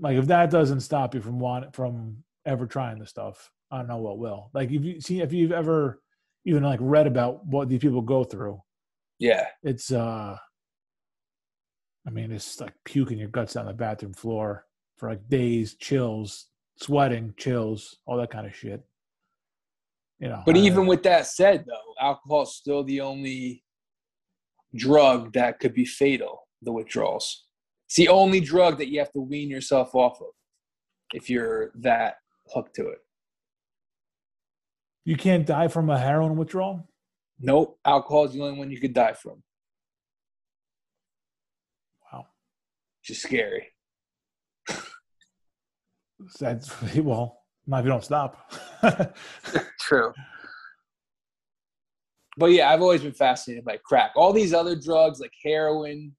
[0.00, 3.88] Like if that doesn't stop you from want from ever trying the stuff, I don't
[3.88, 4.50] know what will.
[4.54, 6.00] Like if you see if you've ever
[6.44, 8.60] even like read about what these people go through,
[9.20, 9.46] yeah.
[9.62, 10.36] it's uh
[12.06, 14.64] I mean it's like puking your guts down the bathroom floor
[14.96, 18.82] for like days, chills, sweating, chills, all that kind of shit.
[20.18, 20.42] You know.
[20.44, 23.62] But uh, even with that said, though, alcohol is still the only
[24.74, 26.46] drug that could be fatal.
[26.62, 27.44] The withdrawals.
[27.86, 30.34] It's the only drug that you have to wean yourself off of
[31.14, 32.16] if you're that
[32.52, 32.98] hooked to it.
[35.04, 36.86] you can't die from a heroin withdrawal.
[37.40, 39.42] Nope, alcohol is the only one you could die from.
[43.10, 43.68] Is scary.
[46.40, 48.52] That's well, not if you don't stop.
[49.80, 50.12] True.
[52.36, 54.12] But yeah, I've always been fascinated by crack.
[54.14, 56.14] All these other drugs like heroin,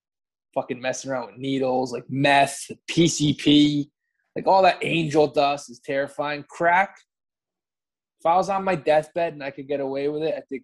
[0.53, 3.89] fucking messing around with needles, like meth, PCP,
[4.35, 6.43] like all that angel dust is terrifying.
[6.49, 6.95] Crack.
[8.19, 10.63] If I was on my deathbed and I could get away with it, I think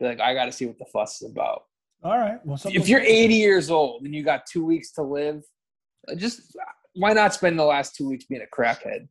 [0.00, 1.64] like I got to see what the fuss is about.
[2.02, 2.44] All right.
[2.46, 5.42] Well, If you're 80 years old and you got two weeks to live,
[6.08, 6.56] uh, just
[6.94, 9.08] why not spend the last two weeks being a crackhead?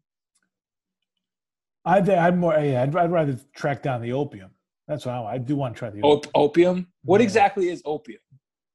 [1.86, 2.54] I think I'd more.
[2.60, 4.52] Yeah, I'd, I'd rather track down the opium.
[4.88, 6.32] That's what I, I do want to try the Op- opium.
[6.36, 6.88] opium?
[7.04, 7.25] What Yeah.
[7.25, 8.19] exactly is opium?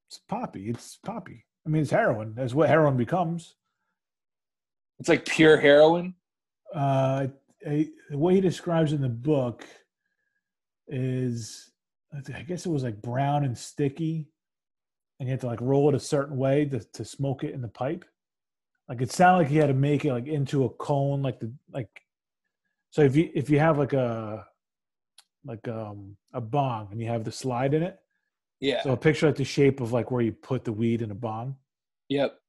[0.09, 0.69] It's poppy.
[0.69, 1.45] It's poppy.
[1.65, 2.33] I mean, it's heroin.
[2.35, 3.55] That's what heroin becomes.
[4.99, 6.15] It's like pure heroin.
[6.73, 7.27] Uh,
[7.65, 9.65] a, the way he describes in the book
[10.87, 11.71] is,
[12.33, 14.27] I guess it was like brown and sticky,
[15.19, 17.61] and you had to like roll it a certain way to, to smoke it in
[17.61, 18.05] the pipe.
[18.87, 21.51] Like it sounded like you had to make it like into a cone, like the
[21.71, 21.89] like.
[22.91, 24.45] So if you if you have like a
[25.43, 27.99] like um a bong and you have the slide in it,
[28.59, 28.81] Yeah.
[28.83, 31.55] so picture like the shape of like where you put the weed in a bong.
[32.09, 32.39] yep.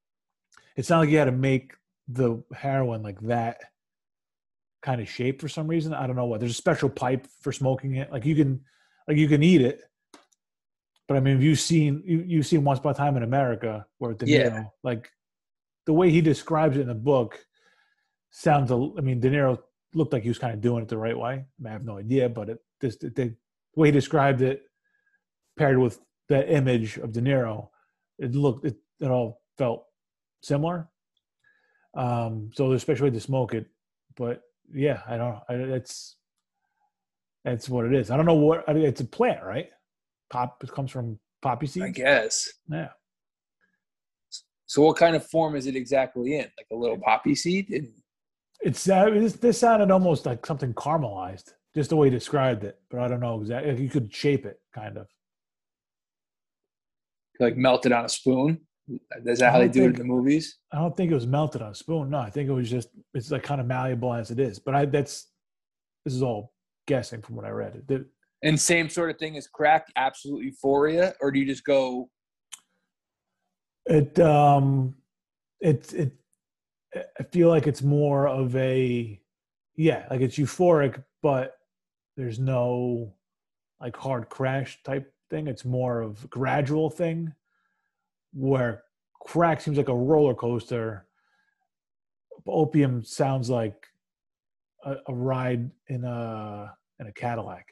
[0.76, 1.72] It sounded like you had to make
[2.09, 3.59] the heroin like that
[4.83, 5.94] kind of shape for some reason.
[5.94, 6.38] I don't know what.
[6.38, 8.12] There's a special pipe for smoking it.
[8.12, 8.61] Like you can,
[9.09, 9.81] like you can eat it.
[11.09, 14.12] But I mean, you've seen you, you've seen Once Upon a Time in America where
[14.14, 14.64] De Niro, Yeah.
[14.83, 15.09] like
[15.87, 17.38] the way he describes it in the book,
[18.31, 18.71] sounds.
[18.71, 19.59] a- I mean, De Niro
[19.95, 21.33] looked like he was kind of doing it the right way.
[21.33, 23.35] I, mean, I have no idea, but it just the, the
[23.77, 24.62] way he described it,
[25.57, 27.69] paired with that image of De Niro,
[28.19, 29.85] it looked it, it all felt
[30.42, 30.88] similar.
[31.95, 33.66] Um, so there's a special way to smoke it,
[34.16, 34.42] but
[34.75, 35.42] yeah, I don't know.
[35.49, 36.17] I, that's
[37.47, 38.11] that's what it is.
[38.11, 39.69] I don't know what I mean, it's a plant, right?
[40.31, 41.85] Pop it comes from poppy seed?
[41.85, 42.53] I guess.
[42.69, 42.88] Yeah,
[44.67, 46.51] So what kind of form is it exactly in?
[46.59, 47.71] Like a little poppy seed?
[47.71, 47.88] And
[48.61, 52.81] it's uh, this, this sounded almost like something caramelized, just the way he described it.
[52.90, 53.81] But I don't know exactly.
[53.81, 55.07] You could shape it, kind of.
[57.38, 58.61] like melted on a spoon?
[59.25, 60.59] Is that how they do it in the movies?
[60.73, 62.11] I don't think it was melted on a spoon.
[62.11, 64.59] No, I think it was just it's like kind of malleable as it is.
[64.59, 65.29] But I that's
[66.05, 66.56] this is all
[66.87, 67.76] guessing from what I read.
[67.88, 68.06] It, it-
[68.42, 72.08] And same sort of thing as crack, absolute euphoria, or do you just go?
[73.87, 74.96] It um
[75.60, 76.12] it it
[76.94, 79.20] I feel like it's more of a
[79.76, 81.54] yeah, like it's euphoric, but
[82.16, 83.14] there's no
[83.80, 85.46] like hard crash type thing.
[85.46, 87.32] It's more of a gradual thing
[88.32, 88.82] where
[89.20, 91.06] crack seems like a roller coaster.
[92.46, 93.87] Opium sounds like
[94.87, 97.66] a, a ride in a in a Cadillac.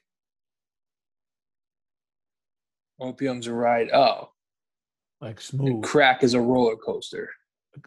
[3.00, 3.90] Opium's a ride.
[3.92, 4.30] Oh,
[5.20, 7.28] like and smooth, crack is a roller coaster.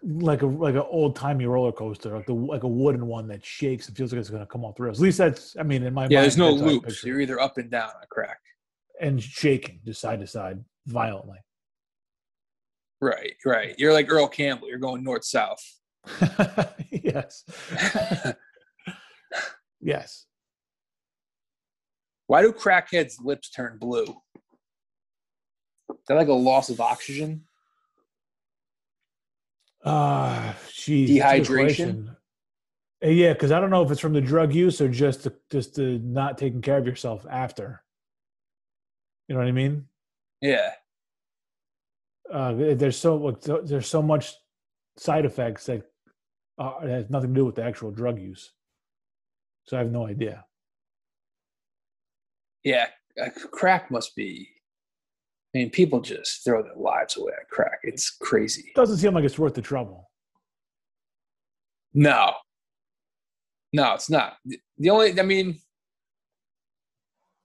[0.03, 3.45] like a like an old timey roller coaster, like the like a wooden one that
[3.45, 4.99] shakes and feels like it's going to come off the rails.
[4.99, 7.03] At least that's, I mean, in my Yeah, mind, there's no that's how I loops.
[7.03, 8.39] You're either up and down on crack.
[8.99, 11.37] and shaking just side to side violently.
[12.99, 13.75] Right, right.
[13.77, 14.67] You're like Earl Campbell.
[14.69, 15.61] You're going north south.
[16.91, 17.43] yes,
[19.81, 20.25] yes.
[22.27, 24.03] Why do crackheads' lips turn blue?
[25.89, 27.43] Is that like a loss of oxygen?
[29.83, 32.15] Uh, geez, that's a good Dehydration?
[33.01, 35.75] Yeah, because I don't know if it's from the drug use or just the, just
[35.75, 37.83] the not taking care of yourself after.
[39.27, 39.85] You know what I mean?
[40.41, 40.71] Yeah.
[42.31, 44.33] Uh, there's so there's so much
[44.97, 45.83] side effects that
[46.57, 48.51] uh, has nothing to do with the actual drug use.
[49.67, 50.45] So I have no idea.
[52.63, 52.87] Yeah.
[53.51, 54.47] Crack must be.
[55.53, 57.79] I mean, people just throw their lives away at crack.
[57.83, 58.71] It's crazy.
[58.75, 60.09] Doesn't seem like it's worth the trouble.
[61.93, 62.33] No.
[63.73, 64.37] No, it's not.
[64.45, 65.59] The- only, I mean,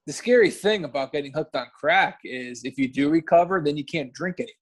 [0.07, 3.85] the scary thing about getting hooked on crack is if you do recover, then you
[3.85, 4.53] can't drink anymore.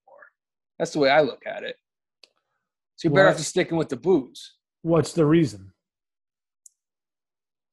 [0.79, 1.75] That's the way I look at it.
[2.95, 4.53] So you're better off just sticking with the booze
[4.83, 5.70] What's the reason?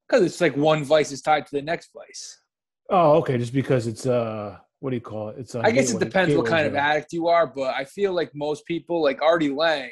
[0.09, 2.41] Because it's like one vice is tied to the next vice.
[2.91, 3.37] Oh, okay.
[3.37, 5.37] Just because it's uh, what do you call it?
[5.39, 8.13] It's a I guess it depends what kind of addict you are, but I feel
[8.13, 9.91] like most people, like Artie Lange,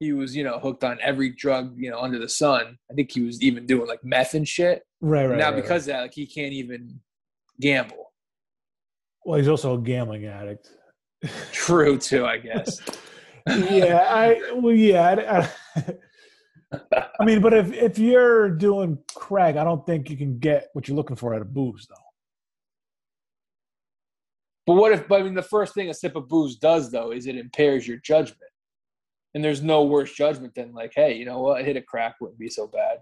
[0.00, 2.76] he was, you know, hooked on every drug, you know, under the sun.
[2.90, 4.82] I think he was even doing like meth and shit.
[5.00, 5.30] Right, right.
[5.30, 7.00] And now right, because of that, like he can't even
[7.60, 8.12] gamble.
[9.24, 10.70] well, he's also a gambling addict.
[11.52, 12.80] True too, I guess.
[13.46, 15.02] yeah, I well, yeah.
[15.08, 15.94] I, I,
[16.72, 20.88] I mean, but if if you're doing crack, I don't think you can get what
[20.88, 21.96] you're looking for out of booze, though.
[24.66, 25.06] But what if?
[25.06, 27.86] But I mean, the first thing a sip of booze does, though, is it impairs
[27.86, 28.40] your judgment.
[29.34, 31.64] And there's no worse judgment than like, hey, you know what?
[31.64, 32.98] Hit a crack wouldn't be so bad.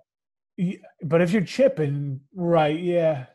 [0.57, 2.79] Yeah, But if you're chipping, right?
[2.79, 3.27] Yeah.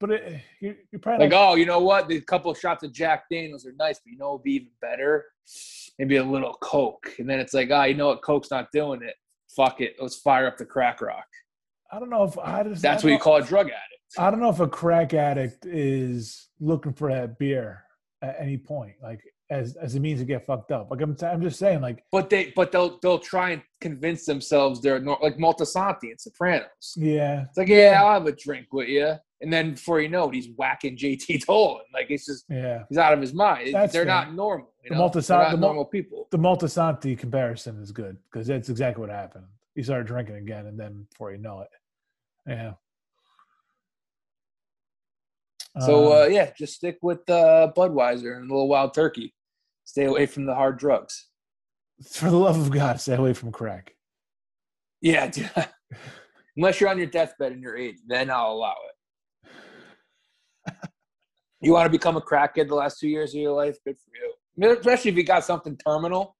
[0.00, 2.08] But it, you're, you're probably Like, not, oh, you know what?
[2.08, 4.68] The couple of shots of Jack Daniels are nice, but you know, it'd be even
[4.80, 5.26] better.
[5.98, 8.22] Maybe a little Coke, and then it's like, ah, you know what?
[8.22, 9.14] Coke's not doing it.
[9.56, 9.96] Fuck it.
[10.00, 11.26] Let's fire up the crack rock.
[11.90, 12.82] I don't know if I just.
[12.82, 13.82] That's I what you call a drug addict.
[14.18, 17.82] I don't know if a crack addict is looking for that beer
[18.22, 20.90] at any point, like as as a means to get fucked up.
[20.90, 24.80] Like I'm, I'm just saying, like But they, but they'll they'll try and convince themselves
[24.80, 26.94] they're nor- like Moltisanti and Sopranos.
[26.96, 29.14] yeah, It's like, yeah, I'll have a drink with you.
[29.42, 31.84] And then before you know it, he's whacking JT Dolan.
[31.92, 32.84] Like it's just yeah.
[32.88, 33.74] he's out of his mind.
[33.74, 34.14] That's They're fair.
[34.14, 34.72] not normal.
[34.82, 35.08] You The know?
[35.08, 36.28] They're not the normal people.
[36.30, 39.44] The Moltisanti comparison is good because that's exactly what happened.
[39.74, 41.68] He started drinking again, and then before you know it,
[42.46, 42.72] yeah.
[45.80, 49.34] So uh, Um, yeah, just stick with uh, Budweiser and a little Wild Turkey.
[49.84, 51.26] Stay away from the hard drugs.
[52.10, 53.92] for the love of God, stay away from crack.
[55.02, 55.30] Yeah,
[56.56, 58.95] unless you're on your deathbed in your age, then I'll allow it.
[61.60, 63.76] You want to become a crackhead the last two years of your life?
[63.84, 64.32] Good for you.
[64.32, 66.36] I mean, Especially if you got something terminal.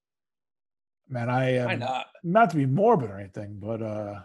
[1.09, 2.07] Man, I am not?
[2.25, 4.21] not to be morbid or anything, but uh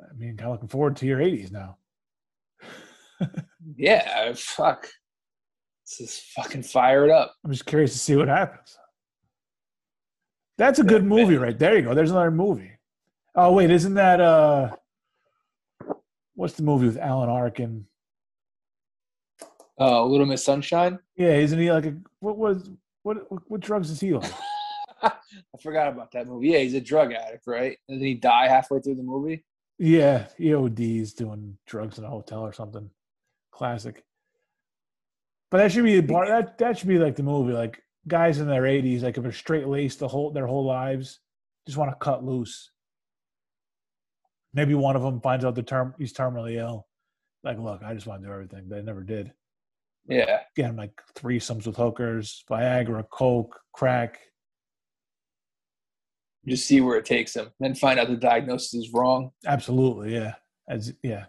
[0.00, 1.78] I mean, kind of looking forward to your 80s now.
[3.76, 4.86] Yeah, fuck.
[5.86, 7.34] This is fucking fire it up.
[7.44, 8.76] I'm just curious to see what happens.
[10.58, 11.76] That's a good movie right there.
[11.76, 11.94] You go.
[11.94, 12.72] There's another movie.
[13.34, 14.76] Oh wait, isn't that uh
[16.34, 17.86] what's the movie with Alan Arkin?
[19.78, 20.98] Uh, Little Miss Sunshine.
[21.16, 22.70] Yeah, isn't he like a what was
[23.02, 24.24] what what, what drugs is he on?
[25.02, 25.12] I
[25.60, 26.48] forgot about that movie.
[26.48, 27.76] Yeah, he's a drug addict, right?
[27.88, 29.44] Doesn't he die halfway through the movie?
[29.78, 32.88] Yeah, EOD's doing drugs in a hotel or something.
[33.50, 34.04] Classic.
[35.50, 36.26] But that should be bar.
[36.26, 37.52] That that should be like the movie.
[37.52, 41.20] Like guys in their 80s, like if they're straight laced the whole their whole lives,
[41.66, 42.70] just want to cut loose.
[44.52, 46.86] Maybe one of them finds out the term he's terminally ill.
[47.42, 49.32] Like, look, I just want to do everything, but I never did.
[50.06, 50.40] Yeah.
[50.56, 54.20] Again, like threesomes with hookers, Viagra, Coke, crack.
[56.46, 57.50] Just see where it takes him.
[57.58, 59.30] Then find out the diagnosis is wrong.
[59.46, 60.34] Absolutely, yeah.
[60.68, 61.26] As yeah,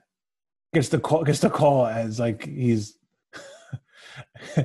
[0.74, 1.24] gets the call.
[1.24, 2.98] Gets the call as like he's.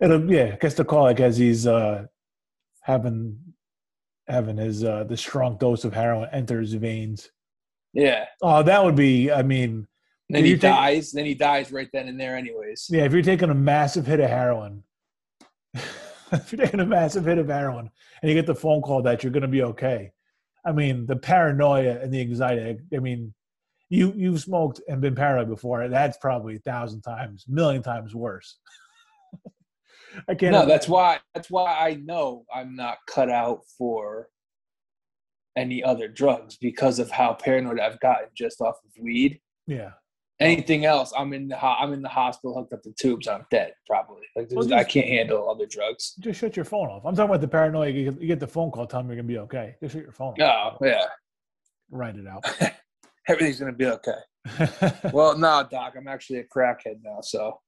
[0.00, 0.56] It'll yeah.
[0.56, 2.06] Gets the call like as he's uh
[2.82, 3.38] having
[4.28, 7.30] having his uh the strong dose of heroin enter his veins.
[7.92, 8.24] Yeah.
[8.40, 9.30] Oh, that would be.
[9.30, 9.86] I mean,
[10.32, 11.12] And then If he take- dies.
[11.12, 12.86] Then he dies right then and there, anyways.
[12.90, 14.82] Yeah, if you're taking a massive hit of heroin,
[15.74, 17.90] if you're taking a massive hit of heroin
[18.22, 20.10] and you get the phone call that you're going to be okay,
[20.64, 22.78] I mean, the paranoia and the anxiety.
[22.94, 23.34] I mean,
[23.90, 25.86] you you've smoked and been paranoid before.
[25.88, 28.58] That's probably a thousand times, million times worse.
[30.28, 30.52] I can't.
[30.52, 31.18] No, that's why.
[31.34, 34.28] That's why I know I'm not cut out for
[35.56, 39.40] any other drugs because of how paranoid I've gotten just off of weed.
[39.66, 39.90] yeah.
[40.42, 43.28] Anything else, I'm in the ho- I'm in the hospital, hooked up to tubes.
[43.28, 44.22] I'm dead, probably.
[44.36, 46.14] Like Well, there's- I can't handle other drugs.
[46.20, 47.04] Just shut your phone off.
[47.04, 47.88] I'm talking about the paranoia.
[47.90, 49.76] You get, you get the phone call telling me you're gonna be okay.
[49.82, 50.78] Just shut your phone off.
[50.80, 51.04] Oh yeah,
[51.90, 52.44] Write it out.
[53.28, 54.18] everything's gonna be okay.
[55.12, 57.60] Well, no, doc, I'm actually a crackhead now, so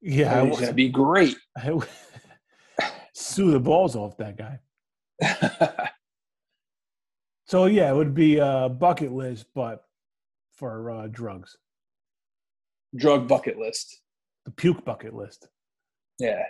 [0.00, 1.36] yeah, I everything's gonna be great.
[3.14, 4.60] Sue the balls off that guy.
[7.46, 9.84] So yeah, it would be a bucket list, but
[10.52, 11.56] for uh, drugs,
[12.96, 14.00] Drug bucket list.
[14.44, 15.48] the puke bucket list.
[16.18, 16.42] Yeah,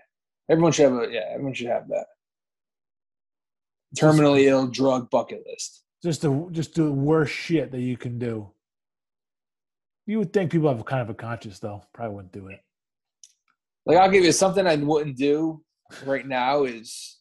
[0.49, 1.31] everyone should have a yeah.
[1.33, 2.07] Everyone should have that.
[3.97, 5.83] Terminally ill drug bucket list.
[6.03, 8.51] Just the just the worst shit that you can do.
[10.07, 11.83] You would think people have kind of a conscience, though.
[11.93, 12.61] Probably wouldn't do it.
[13.85, 15.63] Like I'll give you something I wouldn't do
[16.05, 17.19] right now is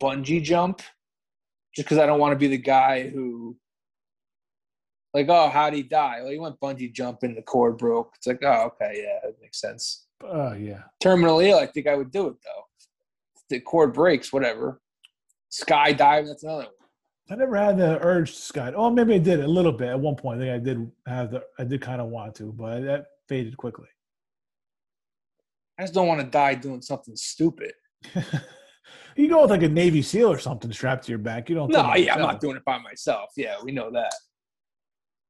[0.00, 0.82] bungee jump,
[1.74, 3.56] just because I don't want to be the guy who,
[5.14, 6.20] like, oh, how'd he die?
[6.22, 8.12] Well, he went bungee jumping, the cord broke.
[8.16, 10.06] It's like, oh, okay, yeah, that makes sense.
[10.22, 12.64] Oh yeah, Terminally ill, I think I would do it though.
[13.50, 14.80] The cord breaks, whatever.
[15.50, 16.72] Skydiving, that's another one.
[17.30, 18.74] I never had the urge to skydive.
[18.76, 20.40] Oh, maybe I did a little bit at one point.
[20.40, 21.42] I think I did have the.
[21.58, 23.88] I did kind of want to, but that faded quickly.
[25.78, 27.72] I just don't want to die doing something stupid.
[29.16, 31.48] you go with like a Navy SEAL or something strapped to your back.
[31.48, 31.70] You don't.
[31.70, 33.30] No, yeah, I'm not doing it by myself.
[33.36, 34.12] Yeah, we know that.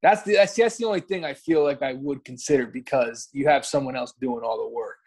[0.03, 3.49] That's the that's, that's the only thing I feel like I would consider because you
[3.49, 4.99] have someone else doing all the work.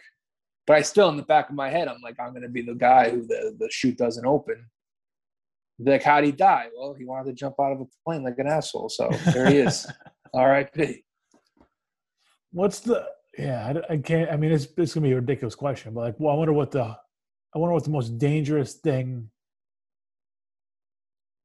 [0.68, 2.62] But I still, in the back of my head, I'm like, I'm going to be
[2.62, 4.66] the guy who the, the chute doesn't open.
[5.80, 6.68] Like, how'd he die?
[6.78, 8.89] Well, he wanted to jump out of a plane like an asshole.
[8.89, 9.88] So there he is.
[10.34, 11.04] R.I.P.
[12.52, 13.06] What's the?
[13.38, 14.30] Yeah, I, I can't.
[14.30, 16.72] I mean, it's it's gonna be a ridiculous question, but like, well, I wonder what
[16.72, 19.30] the, I wonder what the most dangerous thing.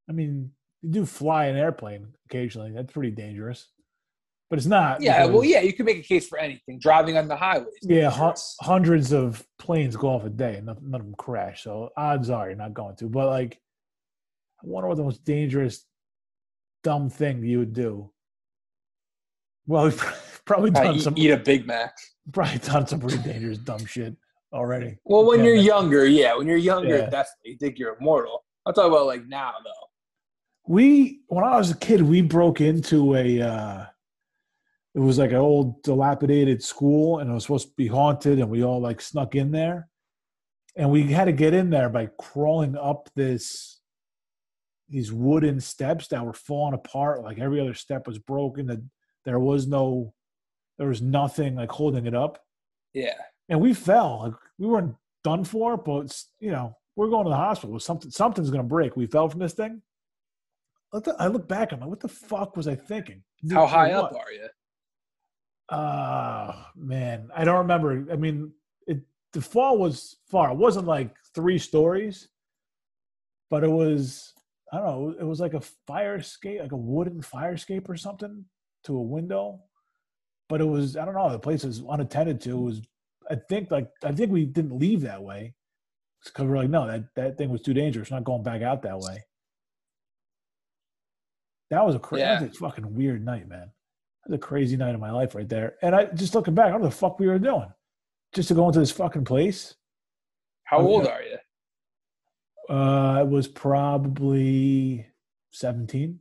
[0.08, 0.50] I mean,
[0.86, 2.70] you do fly an airplane occasionally.
[2.70, 3.66] That's pretty dangerous,
[4.48, 5.02] but it's not.
[5.02, 6.78] Yeah, well, yeah, you can make a case for anything.
[6.78, 7.74] Driving on the highways.
[7.82, 8.56] Yeah, dangerous.
[8.60, 11.64] hundreds of planes go off a day, and none, none of them crash.
[11.64, 13.08] So odds are you're not going to.
[13.08, 13.60] But like,
[14.62, 15.84] I wonder what the most dangerous,
[16.84, 18.12] dumb thing you would do.
[19.66, 21.96] Well, we've probably done eat, some, eat a Big Mac.
[22.32, 24.14] probably done some pretty dangerous, dumb shit
[24.52, 24.98] already.
[25.04, 26.36] Well, when Yeah, you're younger, yeah.
[26.36, 27.10] When you're younger, Yeah.
[27.10, 28.44] definitely you think you're immortal.
[28.64, 29.85] I'm talking about like now, though.
[30.68, 33.40] We, when I was a kid, we broke into a.
[33.40, 33.86] Uh,
[34.94, 38.48] it was like an old dilapidated school, and it was supposed to be haunted, and
[38.48, 39.88] we all like snuck in there,
[40.74, 43.80] and we had to get in there by crawling up this
[44.88, 47.22] these wooden steps that were falling apart.
[47.22, 48.66] Like every other step was broken.
[48.66, 48.82] That
[49.24, 50.14] there was no,
[50.78, 52.38] there was nothing like holding it up,
[52.94, 53.14] Yeah.
[53.48, 54.20] and we fell.
[54.24, 57.78] Like we weren't done for, but you know we're going to the hospital.
[57.78, 58.96] Something something's gonna break.
[58.96, 59.82] We fell from this thing.
[60.92, 61.72] I look back.
[61.72, 63.22] I'm like, what the fuck was I thinking?
[63.50, 64.48] How high up are you?
[65.68, 68.06] Uh man, I don't remember.
[68.10, 68.52] I mean,
[68.86, 69.00] it
[69.32, 70.52] the fall was far.
[70.52, 72.28] It wasn't like three stories,
[73.50, 74.32] but it was
[74.72, 75.14] I don't know.
[75.18, 78.44] It was like a fire escape, like a wooden fire escape or something
[78.84, 79.60] to a window.
[80.48, 81.30] But it was I don't know.
[81.30, 82.50] The place was unattended to.
[82.50, 82.82] It was
[83.28, 85.54] I think like I think we didn't leave that way
[86.24, 88.10] because we're like no that that thing was too dangerous.
[88.10, 89.24] We're not going back out that way.
[91.70, 92.42] That was a crazy, Yeah.
[92.42, 93.70] was a fucking weird night, man.
[94.24, 95.76] That was a crazy night of my life right there.
[95.82, 97.72] And I just looking back, I don't know what the fuck we were doing.
[98.32, 99.74] Just to go into this fucking place.
[100.64, 100.86] How Okay.
[100.86, 101.38] old are you?
[102.74, 105.06] Uh, it was probably
[105.50, 106.20] 17,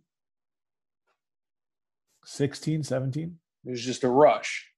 [2.24, 3.40] 16, 17.
[3.66, 4.72] It was just a rush.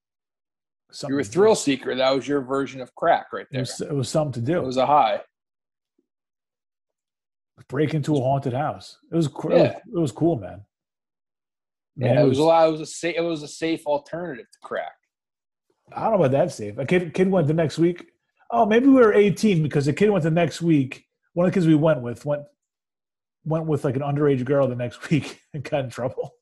[0.91, 1.93] Something You were a thrill seeker.
[1.95, 3.61] That was your version of crack right It there.
[3.61, 4.57] was, it was something to do.
[4.59, 5.21] It was a high.
[7.69, 8.97] Break into a haunted house.
[9.11, 9.77] It was, it was, Yeah.
[9.77, 10.61] it was cool, man.
[11.95, 12.67] Man, Yeah, it was a lot.
[12.67, 13.15] It was a safe.
[13.17, 14.93] It was a safe alternative to crack.
[15.91, 16.77] I don't know about that safe.
[16.77, 18.05] A kid, kid went the next week.
[18.51, 21.05] Oh, maybe we were 18 because the kid went the next week.
[21.33, 22.43] One of the kids we went with went
[23.45, 26.35] went with like an underage girl the next week and got in trouble.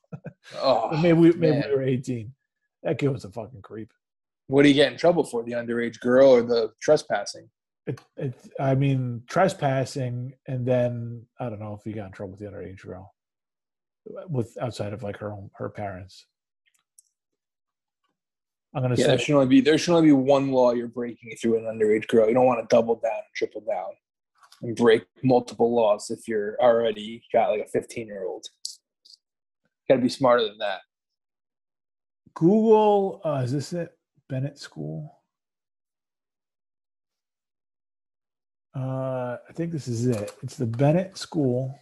[0.58, 1.70] Oh, maybe we maybe man.
[1.70, 2.34] we were 18.
[2.84, 3.92] That kid was a fucking creep.
[4.48, 5.44] what do you get in trouble for?
[5.44, 7.50] The underage girl or the trespassing?
[7.88, 12.32] It, it, I mean, trespassing, and then I don't know if he got in trouble
[12.32, 13.14] with the underage girl,
[14.28, 16.26] with outside of like her own her parents.
[18.74, 20.88] I'm gonna Yeah, there say should only be there should only be one law you're
[20.88, 22.28] breaking if you're an underage girl.
[22.28, 23.92] You don't want to double down triple down
[24.62, 28.46] and break multiple laws if you're already got like a 15 year old.
[29.88, 30.80] Got to be smarter than that.
[32.34, 33.22] Google.
[33.24, 33.98] Uh, is this it?
[34.28, 35.20] Bennett School.
[38.76, 40.32] Uh, I think this is it.
[40.44, 41.80] It's the Bennett School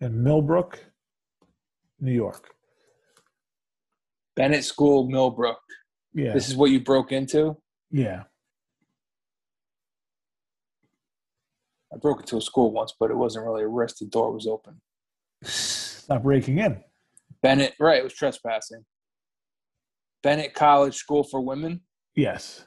[0.00, 0.84] in Millbrook,
[2.00, 2.50] New York.
[4.34, 5.58] Bennett School, Millbrook.
[6.12, 7.56] Yeah, This is what you broke into.
[7.90, 8.24] yeah.
[11.94, 13.98] I broke into a school once, but it wasn't really a risk.
[13.98, 14.80] The door was open.
[15.44, 16.82] Stop breaking in.
[17.42, 17.98] Bennett, right?
[17.98, 18.84] It was trespassing.
[20.22, 21.80] Bennett College School for Women.
[22.14, 22.66] Yes.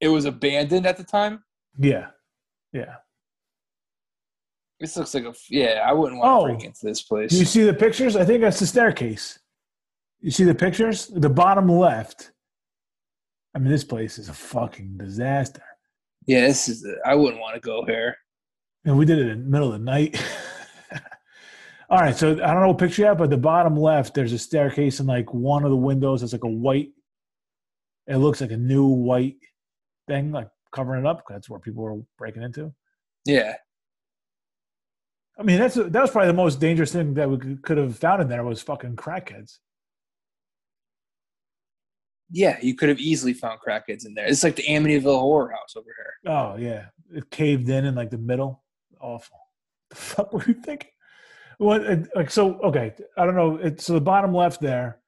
[0.00, 1.42] It was abandoned at the time.
[1.78, 2.08] Yeah.
[2.72, 2.96] Yeah.
[4.80, 5.82] This looks like a yeah.
[5.86, 6.46] I wouldn't want Oh.
[6.46, 7.30] to break into this place.
[7.30, 8.14] Do you see the pictures?
[8.16, 9.38] I think that's the staircase.
[10.20, 11.06] You see the pictures?
[11.08, 12.32] The bottom left.
[13.54, 15.62] I mean, this place is a fucking disaster.
[16.26, 16.86] yeah, this is.
[17.06, 18.16] I wouldn't want to go here.
[18.84, 20.22] And we did it in the middle of the night.
[21.90, 24.32] All right, so I don't know what picture you have, but the bottom left, there's
[24.32, 26.90] a staircase, and like one of the windows is like a white.
[28.08, 29.36] It looks like a new white
[30.06, 31.22] thing, like covering it up.
[31.28, 32.72] That's where people were breaking into.
[33.24, 33.54] Yeah,
[35.38, 38.22] I mean, that's that was probably the most dangerous thing that we could- have found
[38.22, 39.58] in there was fucking crackheads.
[42.30, 42.58] yeah.
[42.60, 44.26] You could have easily found crackheads in there.
[44.26, 46.32] It's like the Amityville Horror House over here.
[46.32, 48.64] Oh yeah, it caved in in like the middle.
[49.00, 49.38] Awful.
[49.90, 50.90] The fuck were you thinking?
[51.58, 51.82] What?
[52.16, 52.54] Like so?
[52.60, 53.56] Okay, I don't know.
[53.56, 54.98] It's so the bottom left there.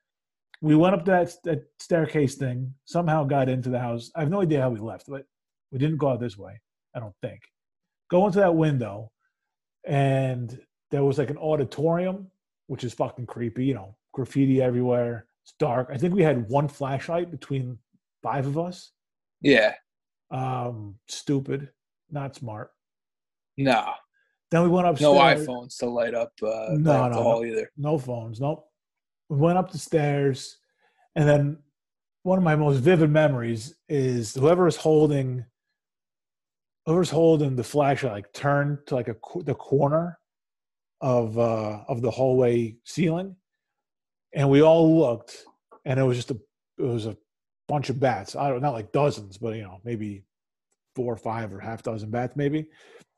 [0.61, 2.75] We went up that that staircase thing.
[2.85, 4.11] Somehow got into the house.
[4.15, 5.25] I have no idea how we left, but
[5.71, 6.61] we didn't go out this way.
[6.95, 7.41] I don't think.
[8.11, 9.13] Go into that window,
[9.85, 10.59] and
[10.91, 12.29] there was like an auditorium,
[12.67, 13.67] which is fucking creepy.
[13.67, 15.27] You know, graffiti everywhere.
[15.45, 15.89] It's dark.
[15.93, 17.79] I think we had one flashlight between
[18.23, 18.91] five of us.
[19.41, 19.75] Yeah,
[20.31, 21.71] Um, stupid,
[22.11, 22.73] not smart.
[23.57, 23.93] no,
[24.51, 25.15] Then we went upstairs.
[25.15, 27.71] no iPhones to light up uh, No, no, the hall either.
[27.77, 28.41] No phones.
[28.41, 28.68] Nope.
[29.29, 30.59] We went up the stairs,
[31.15, 31.59] and then
[32.23, 35.45] one of my most vivid memories is whoever is holding,
[36.87, 40.19] whoever's holding the flashlight, like turned to like a the corner
[41.01, 43.37] of uh of the hallway ceiling,
[44.35, 45.45] and we all looked,
[45.85, 46.39] and it was just a
[46.79, 47.17] it was a
[47.67, 48.35] bunch of bats.
[48.35, 50.25] I don't not like dozens, but you know maybe
[50.97, 52.67] four or five or half dozen bats maybe.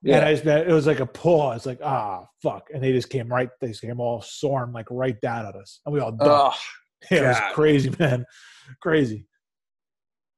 [0.05, 3.29] And I just, it was like a pause, like ah fuck, and they just came
[3.29, 6.53] right, they just came all soaring like right down at us, and we all oh,
[7.11, 8.25] it was crazy, man,
[8.81, 9.27] crazy.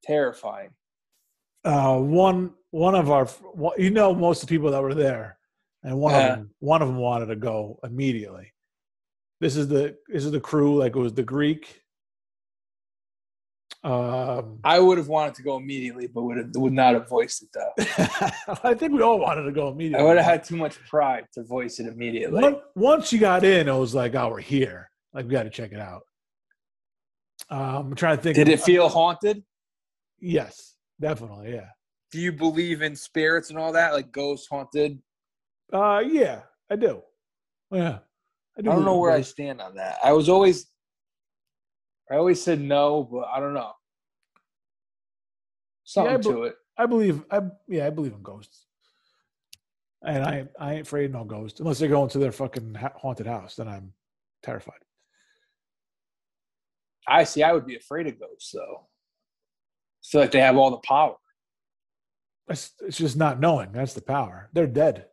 [0.03, 0.71] terrifying.
[1.65, 3.29] Uh, one one of our,
[3.79, 5.39] you know, most of the people that were there,
[5.85, 6.33] and one Yeah.
[6.33, 8.53] of them, one of them wanted to go immediately.
[9.41, 11.82] This is the this is the crew, like it was the Greek.
[13.85, 17.43] Um, I would have wanted to go immediately, but would have, would not have voiced
[17.43, 18.61] it though.
[18.63, 20.05] I think we all wanted to go immediately.
[20.05, 22.41] I would have had too much pride to voice it immediately.
[22.43, 24.89] Once, once you got in, it was like, oh, we're here.
[25.13, 26.03] Like, we got to check it out.
[27.51, 28.37] Um, I'm trying to think.
[28.37, 29.43] Did of- it feel haunted?
[30.21, 31.53] Yes, definitely.
[31.53, 31.67] Yeah.
[32.13, 35.01] Do you believe in spirits and all that, like ghosts, haunted?
[35.73, 37.03] Uh, yeah, I do.
[37.73, 37.99] Yeah.
[38.57, 39.97] I don't know where I stand on that.
[40.05, 40.67] I was always,
[42.11, 43.73] I always said no, but I don't know.
[45.85, 46.57] Something Yeah, but- to it.
[46.79, 47.23] I believe.
[47.31, 48.67] I yeah, I believe in ghosts.
[50.05, 53.27] And I I ain't afraid of no ghost unless they're going to their fucking haunted
[53.27, 53.57] house.
[53.57, 53.93] Then I'm
[54.43, 54.81] terrified.
[57.07, 57.43] I see.
[57.43, 58.89] I would be afraid of ghosts, though.
[58.89, 61.17] I feel like they have all the power.
[62.49, 63.73] It's, it's just not knowing.
[63.73, 64.49] That's the power.
[64.53, 65.07] They're dead.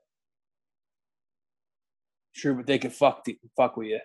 [2.32, 4.00] Sure, but they could fuck the, fuck with you.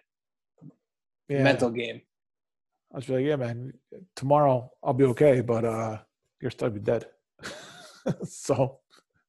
[1.29, 1.43] Yeah.
[1.43, 2.03] Mental game.
[2.95, 3.73] I was like, yeah, man.
[4.15, 5.99] Tomorrow I'll be okay, but uh,
[6.41, 7.07] you're still be dead.
[8.25, 8.79] so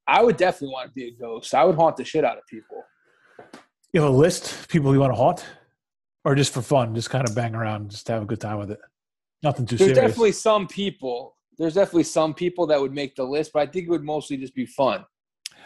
[0.07, 1.55] I would definitely want to be a ghost.
[1.55, 2.83] I would haunt the shit out of people.
[3.91, 5.43] you have a list of people you want to haunt,
[6.23, 8.59] or just for fun, just kind of bang around, just to have a good time
[8.59, 8.79] with it.
[9.41, 9.97] Nothing too There's serious.
[9.97, 11.35] There's definitely some people.
[11.57, 14.37] There's definitely some people that would make the list, but I think it would mostly
[14.37, 15.03] just be fun.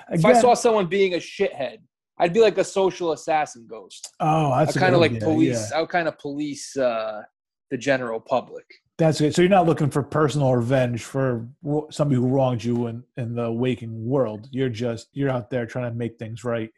[0.10, 1.80] If I saw someone being a shithead,
[2.18, 4.14] I'd be like a social assassin ghost.
[4.22, 5.70] oh, that's a kind of like police.
[5.70, 5.78] yeah.
[5.78, 7.24] I would kind of police uh,
[7.70, 8.66] the general public.
[8.98, 9.34] That's good.
[9.34, 11.48] So you're not looking for personal revenge for
[11.90, 14.50] somebody who wronged you in, in the waking world.
[14.52, 16.70] You're just you're out there trying to make things right.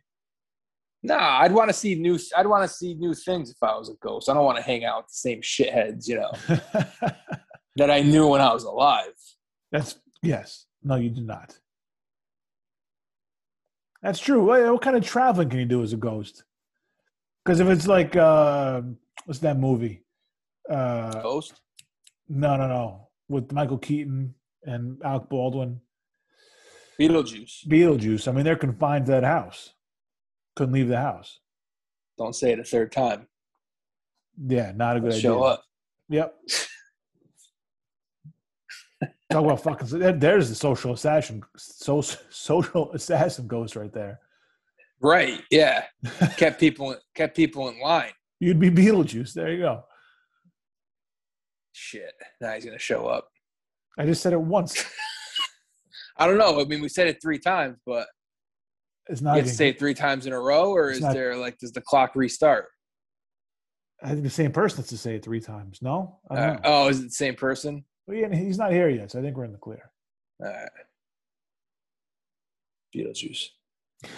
[1.03, 2.19] Nah, I'd want to see new.
[2.37, 4.29] I'd want to see new things if I was a ghost.
[4.29, 6.31] I don't want to hang out with the same shitheads, you know,
[7.75, 9.13] that I knew when I was alive.
[9.71, 10.67] That's yes.
[10.83, 11.57] No, you do not.
[14.03, 14.43] That's true.
[14.43, 16.43] What, what kind of traveling can you do as a ghost?
[17.43, 18.81] Because if it's like uh,
[19.25, 20.03] what's that movie?
[20.69, 21.61] Uh, Ghost.
[22.29, 25.81] no, no, no, with Michael Keaton and Alec Baldwin,
[26.99, 27.67] Beetlejuice.
[27.67, 28.27] Beetlejuice.
[28.27, 29.73] I mean, they're confined to that house.
[30.55, 31.39] Couldn't leave the house.
[32.17, 33.27] Don't say it a third time.
[34.47, 35.21] Yeah, not a good idea.
[35.21, 35.63] Show up.
[36.09, 36.35] Yep.
[39.31, 40.19] Talk about fucking.
[40.19, 44.19] There's the social assassin, so, social assassin ghost right there.
[45.01, 45.41] Right.
[45.49, 45.85] Yeah.
[46.37, 48.11] kept people kept people in line.
[48.39, 49.33] You'd be Beetlejuice.
[49.33, 49.83] There you go.
[51.91, 52.13] Shit.
[52.39, 53.27] Now he's gonna show up.
[53.99, 54.81] I just said it once.
[56.17, 56.61] I don't know.
[56.61, 58.07] I mean, we said it three times, but
[59.09, 59.35] It's you not.
[59.35, 61.73] have to say it three times in a row, or is not- there like does
[61.73, 62.67] the clock restart?
[64.01, 65.79] I think the same person has to say it three times.
[65.81, 66.19] No.
[66.29, 66.59] Uh, know.
[66.63, 67.83] oh, is it the same person?
[68.07, 69.91] Well, yeah, he's not here yet, so I think we're in the clear.
[70.41, 70.69] All right.
[72.95, 73.47] Beetlejuice.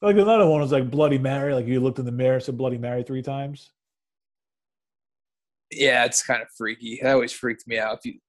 [0.00, 1.52] like another one was like Bloody Mary.
[1.52, 3.72] Like you looked in the mirror, said Bloody Mary three times.
[5.70, 7.00] Yeah, it's kind of freaky.
[7.02, 7.98] That always freaked me out.
[7.98, 8.20] If you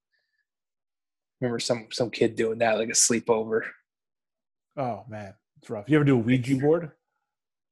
[1.41, 3.61] remember some some kid doing that, like a sleepover.
[4.75, 5.85] Oh man, it's rough.
[5.87, 6.91] You ever do a Ouija board?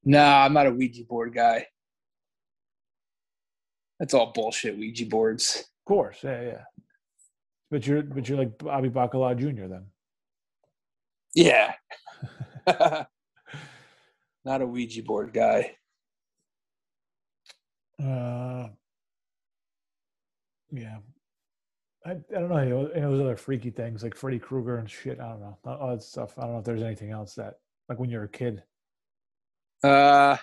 [0.03, 1.65] Nah, I'm not a Ouija board guy.
[3.99, 4.77] That's all bullshit.
[4.77, 5.59] Ouija boards.
[5.59, 6.63] Of course, yeah, yeah.
[7.71, 9.67] But you're but you're like Bobby Bacala Jr.
[9.67, 9.85] Then.
[11.33, 11.73] Yeah.
[14.45, 15.75] not a Ouija board guy.
[18.01, 18.67] Uh,
[20.75, 20.97] yeah.
[22.05, 22.89] I, I don't know.
[22.93, 25.19] And those other freaky things like Freddy Krueger and shit.
[25.19, 25.57] I don't know.
[25.65, 26.37] All that stuff.
[26.37, 27.55] I don't know if there's anything else that,
[27.89, 28.61] like when you're a kid.
[29.83, 30.37] Uh,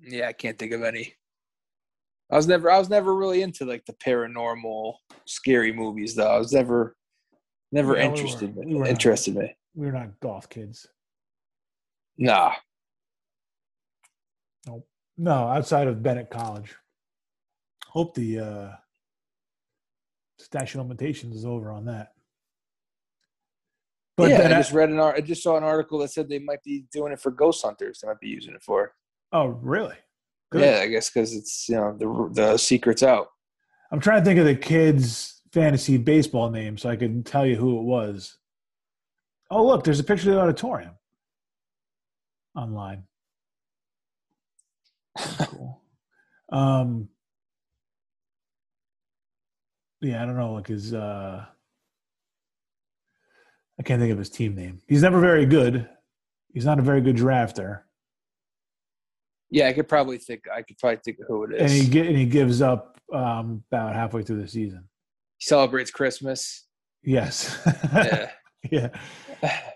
[0.00, 1.14] yeah, I can't think of any.
[2.30, 4.94] I was never, I was never really into like the paranormal,
[5.26, 6.28] scary movies, though.
[6.30, 6.96] I was never,
[7.72, 8.54] never Yeah, we were- interested.
[8.54, 8.88] we were not.
[8.88, 9.56] interested me.
[9.74, 10.86] We were not goth kids.
[12.16, 12.54] Nah.
[14.66, 14.84] No
[15.16, 16.74] no, outside of Bennett College.
[17.90, 18.70] Hope the uh,
[20.38, 22.12] statute of limitations is over on that.
[24.16, 25.16] But yeah, then I I- just read an art.
[25.16, 27.98] I just saw an article that said they might be doing it for ghost hunters.
[28.00, 28.92] They might be using it for.
[29.32, 29.96] oh, really?
[30.52, 30.62] Good.
[30.62, 33.28] Yeah, I guess because it's you know the the secret's out.
[33.92, 37.56] I'm trying to think of the kids' fantasy baseball name so I can tell you
[37.56, 38.36] who it was.
[39.50, 40.94] Oh, look, there's a picture of the auditorium
[42.56, 43.02] online.
[45.18, 45.82] cool.
[46.52, 47.08] Um,
[50.00, 50.94] yeah, I don't know, like his.
[50.94, 51.44] Uh,
[53.78, 54.82] I can't think of his team name.
[54.88, 55.88] He's never very good.
[56.52, 57.80] He's not a very good drafter,
[59.50, 60.42] Yeah, I could probably think.
[60.54, 61.62] I could probably think of who it is.
[61.62, 64.88] and he get and he gives up um, about halfway through the season.
[65.38, 66.66] He celebrates Christmas.
[67.02, 67.58] Yes.
[67.94, 68.30] Yeah,
[68.70, 68.88] yeah.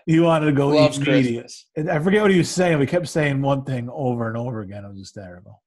[0.05, 1.05] He wanted to go loves eat.
[1.05, 1.65] Christmas.
[1.75, 2.77] And I forget what he was saying.
[2.77, 4.85] We kept saying one thing over and over again.
[4.85, 5.63] It was hysterical.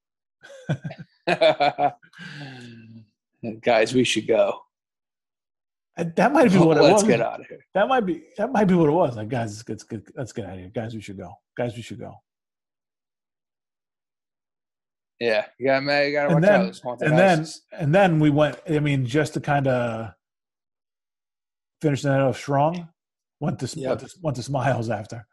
[3.60, 4.58] Guys, we should go.
[5.96, 6.90] Uh, that might be what it was.
[6.90, 7.10] Let's was.
[7.10, 7.64] get out of here.
[7.74, 9.16] That might be that might be what it was.
[9.16, 10.70] Like, guys, let's get let's get out of here.
[10.74, 11.32] Guys, we should go.
[11.56, 12.14] Guys, we should go.
[15.20, 16.06] Yeah, you got man.
[16.06, 16.66] You got to watch then- out.
[16.66, 17.62] Those haunted And then houses.
[17.72, 18.58] and then we went.
[18.68, 20.10] I mean, just to kind of
[21.82, 22.88] finish that off strong.
[23.40, 23.88] Went to, Yep.
[23.88, 25.26] went to went to Smiles after.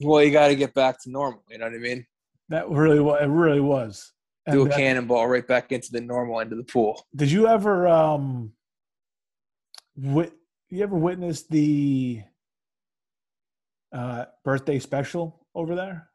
[0.00, 1.42] well, you got to get back to normal.
[1.50, 2.06] You know what I mean?
[2.48, 3.20] That really was.
[3.22, 4.12] It really was.
[4.46, 7.06] And Do a then- cannonball right back into the normal end of the pool.
[7.16, 8.52] Did you ever um
[9.96, 10.34] wit-
[10.70, 12.22] you ever witness the
[13.92, 16.10] uh birthday special over there?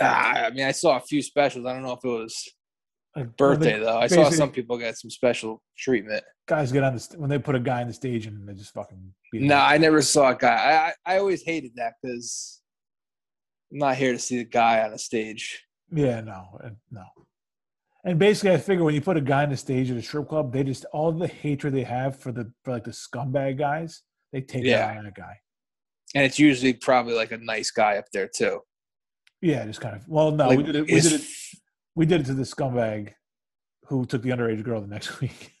[0.00, 1.66] Ah, I mean, I saw a few specials.
[1.66, 2.48] I don't know if it was
[3.16, 3.98] Like birthday though.
[3.98, 6.24] I saw some people get some special treatment.
[6.46, 8.54] guys get on the st- when they put a guy on the stage and they
[8.54, 9.70] just fucking beat him No, up.
[9.70, 10.54] I never saw a guy.
[10.54, 12.60] I I, I always hated that because
[13.72, 15.62] I'm not here to see the guy on a stage.
[15.92, 16.58] Yeah, no,
[16.90, 17.04] no.
[18.04, 20.28] And basically, I figure when you put a guy on the stage at a strip
[20.28, 24.02] club, they just all the hatred they have for the for like the scumbag guys,
[24.32, 24.86] they take Yeah.
[24.86, 25.36] out on that guy.
[26.14, 28.60] And it's usually probably like a nice guy up there too.
[29.42, 30.08] Yeah, just kind of.
[30.08, 30.82] Well, no, Like, we did it.
[30.86, 31.26] We did it.
[31.94, 33.12] We did it to the scumbag
[33.86, 35.54] who took the underage girl the next week.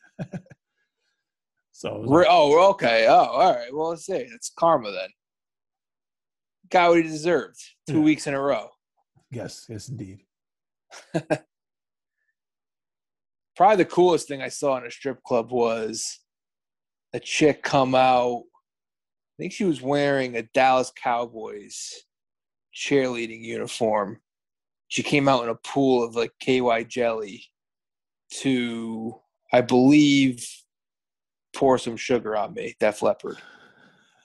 [1.72, 3.06] so Re- oh, okay.
[3.08, 3.72] Oh, all right.
[3.74, 4.12] Well, let's see.
[4.14, 5.08] It's karma then.
[6.70, 7.58] Got what he deserved.
[7.86, 8.00] Two Yeah.
[8.04, 8.68] weeks in a row.
[9.30, 10.20] Yes, yes, indeed.
[13.56, 16.18] Probably the coolest thing I saw in a strip club was
[17.12, 18.42] a chick come out.
[18.44, 22.04] I think she was wearing a Dallas Cowboys
[22.74, 24.20] cheerleading uniform.
[24.88, 27.44] She came out in a pool of like KY jelly
[28.40, 29.20] to,
[29.52, 30.46] I believe,
[31.54, 32.74] pour some sugar on me.
[32.80, 33.38] Def Leppard.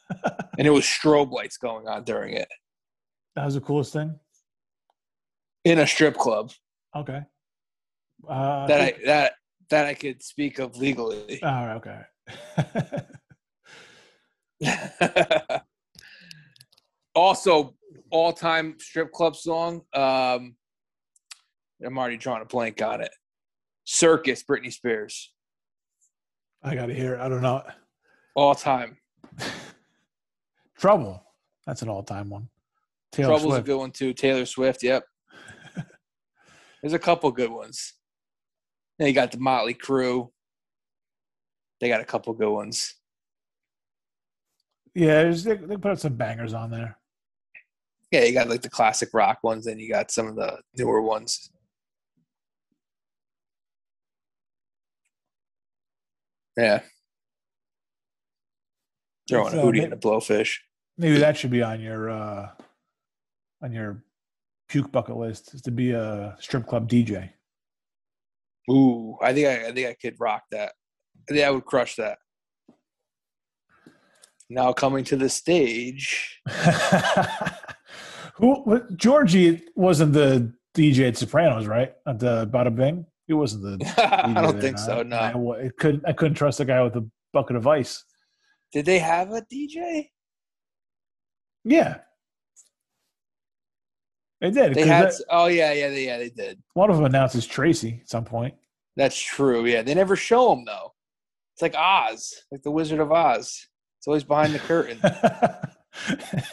[0.57, 2.47] and it was strobe lights going on during it
[3.35, 4.19] That was the coolest thing.
[5.65, 6.51] In a strip club
[6.95, 7.21] Okay.
[8.27, 9.33] Uh, that I that
[9.69, 11.39] that I could speak of legally.
[11.43, 11.75] All right.
[11.75, 12.01] Okay.
[17.15, 17.75] also,
[18.09, 19.81] all time strip club song.
[19.93, 20.55] Um,
[21.85, 23.11] I'm already drawing a blank on it.
[23.83, 25.33] Circus, Britney Spears.
[26.63, 27.15] I got to hear.
[27.15, 27.19] it.
[27.19, 27.61] I don't know.
[28.33, 28.97] All time.
[30.77, 31.21] Trouble.
[31.67, 32.47] That's an all-time one.
[33.11, 33.67] Taylor Trouble's Swift.
[33.67, 34.13] a good one too.
[34.13, 34.81] Taylor Swift.
[34.83, 35.03] Yep.
[36.85, 37.93] There's a couple good ones.
[38.99, 40.29] Then you got the Mötley Crüe.
[41.81, 42.93] They got a couple good ones.
[44.93, 46.99] Yeah, there's- they, they put some bangers on there.
[48.11, 51.01] Yeah, you got like the classic rock ones, and you got some of the newer
[51.01, 51.49] ones.
[56.55, 56.83] Yeah.
[59.27, 60.59] Throwing It's, a uh, hootie and a blowfish.
[60.99, 62.51] Maybe that should be on your uh
[63.63, 64.03] on your
[64.67, 67.29] puke bucket list is to be a strip club DJ.
[68.69, 70.73] Ooh, I think I, I think I could rock that.
[71.29, 72.17] I think I would crush that.
[74.49, 76.41] Now coming to the stage.
[78.35, 81.93] Who Georgie wasn't the DJ at Sopranos, right?
[82.07, 83.05] At the Bada Bing?
[83.27, 84.99] He wasn't the I don't think so.
[84.99, 85.31] I, No.
[85.37, 88.03] wa- it couldn't I couldn't trust the guy with a bucket of ice.
[88.73, 90.09] Did they have a DJ?
[91.63, 91.99] Yeah.
[94.41, 94.73] They did.
[94.73, 95.07] They had.
[95.07, 96.17] that- Oh yeah, yeah, they, yeah.
[96.17, 96.61] They did.
[96.73, 98.53] one of them announces Tracee at some point.
[98.95, 99.65] That's true.
[99.65, 100.93] Yeah, they never show him though.
[101.53, 103.67] It's like Oz, like the Wizard of Oz.
[103.99, 104.99] It's always behind the curtain.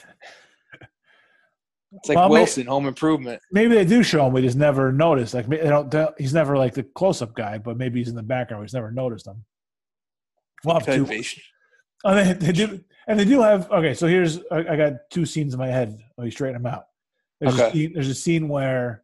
[1.95, 3.43] It's like Well, Wilson, Home Improvement.
[3.53, 4.33] maybe they do show him.
[4.33, 5.35] We just never noticed.
[5.35, 5.93] Like they don't.
[6.19, 8.63] He's never like the close-up guy, but maybe he's in the background.
[8.63, 9.45] We just never noticed him.
[10.65, 11.27] We'll have Could.
[12.05, 13.71] Oh, they, they do, and they do have.
[13.71, 15.99] Okay, so here's I, I got two scenes in my head.
[16.17, 16.85] Let me straighten them out.
[17.43, 17.73] There's, a Okay.
[17.79, 19.03] scene, there's a scene where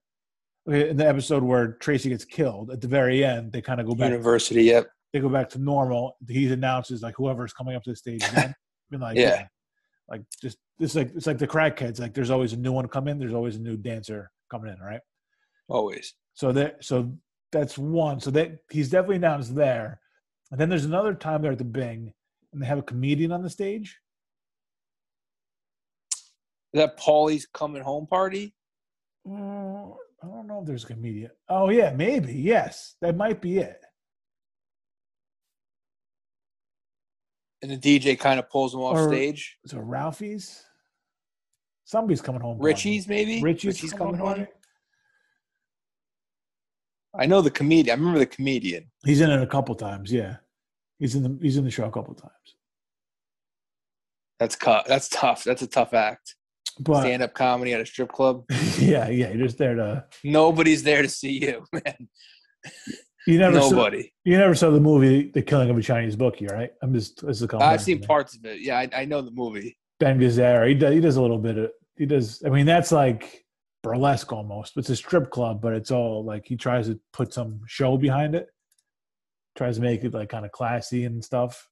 [0.66, 3.94] in the episode where Tracee gets killed at the very end, they kind of go
[3.94, 4.10] back.
[4.10, 4.62] University.
[4.64, 4.86] Yep.
[5.12, 6.16] They go back to normal.
[6.28, 8.54] He announces like whoever's coming up to the stage again.
[8.90, 9.46] Been like, Yeah.
[10.08, 11.98] like just it's like it's like the crackheads.
[11.98, 13.12] Like there's always a new one coming.
[13.12, 13.18] in.
[13.18, 15.00] There's always a new dancer coming in, right?
[15.68, 16.14] Always.
[16.34, 17.12] So that so
[17.50, 18.20] that's one.
[18.20, 20.00] So that he's definitely announced there.
[20.52, 22.12] And then there's another time they're at the Bing,
[22.52, 23.98] and they have a comedian on the stage.
[26.72, 28.54] Is that Paulie's coming home party?
[29.26, 31.30] Mm, I don't know if there's a comedian.
[31.48, 32.34] Oh yeah, maybe.
[32.34, 33.80] Yes, that might be it.
[37.62, 39.58] And the DJ kind of pulls him off Or- stage.
[39.64, 40.64] Is it Ralphie's?
[41.84, 42.58] Somebody's coming home.
[42.58, 42.66] party.
[42.74, 43.40] Richie's maybe.
[43.42, 44.26] Richie's, coming home.
[44.26, 44.36] home.
[44.36, 44.52] party?
[47.18, 47.96] I know the comedian.
[47.96, 48.90] I remember the comedian.
[49.04, 50.12] He's in it a couple times.
[50.12, 50.36] Yeah,
[50.98, 52.32] he's in the he's in the show a couple times.
[54.38, 54.86] That's cut.
[54.86, 55.42] That's tough.
[55.42, 56.36] That's a tough act.
[56.84, 58.44] Stand up comedy at a strip club.
[58.78, 60.04] yeah, yeah, you're just there to.
[60.24, 62.08] Nobody's there to see you, man.
[63.26, 64.12] You never saw, Nobody.
[64.24, 66.70] you never saw the movie The Killing of a Chinese Bookie, right?
[66.82, 68.60] I'm just this is a I've seen parts of it.
[68.60, 69.76] Yeah, I, I know the movie.
[70.00, 70.68] Ben Gazzara.
[70.68, 72.42] He does he does a little bit of he does.
[72.46, 73.44] I mean, that's like
[73.82, 74.76] burlesque almost.
[74.76, 78.34] It's a strip club, but it's all like he tries to put some show behind
[78.34, 78.46] it.
[79.56, 81.68] Tries to make it like kind of classy and stuff,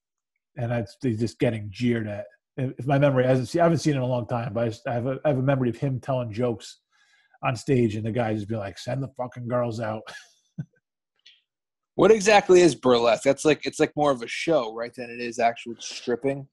[0.56, 2.26] and that's he's just getting jeered at.
[2.56, 4.68] If my memory hasn't seen, I haven't seen it in a long time, but I,
[4.68, 6.80] just, I have a I have a memory of him telling jokes
[7.42, 10.02] on stage, and the guy just be like, "Send the fucking girls out."
[11.96, 13.24] What exactly is burlesque?
[13.24, 14.92] That's like it's like more of a show, right?
[14.94, 16.46] Than it is actual stripping.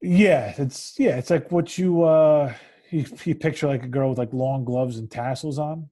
[0.00, 2.54] Yeah, it's yeah, it's like what you uh
[2.90, 5.90] you, you picture like a girl with like long gloves and tassels on.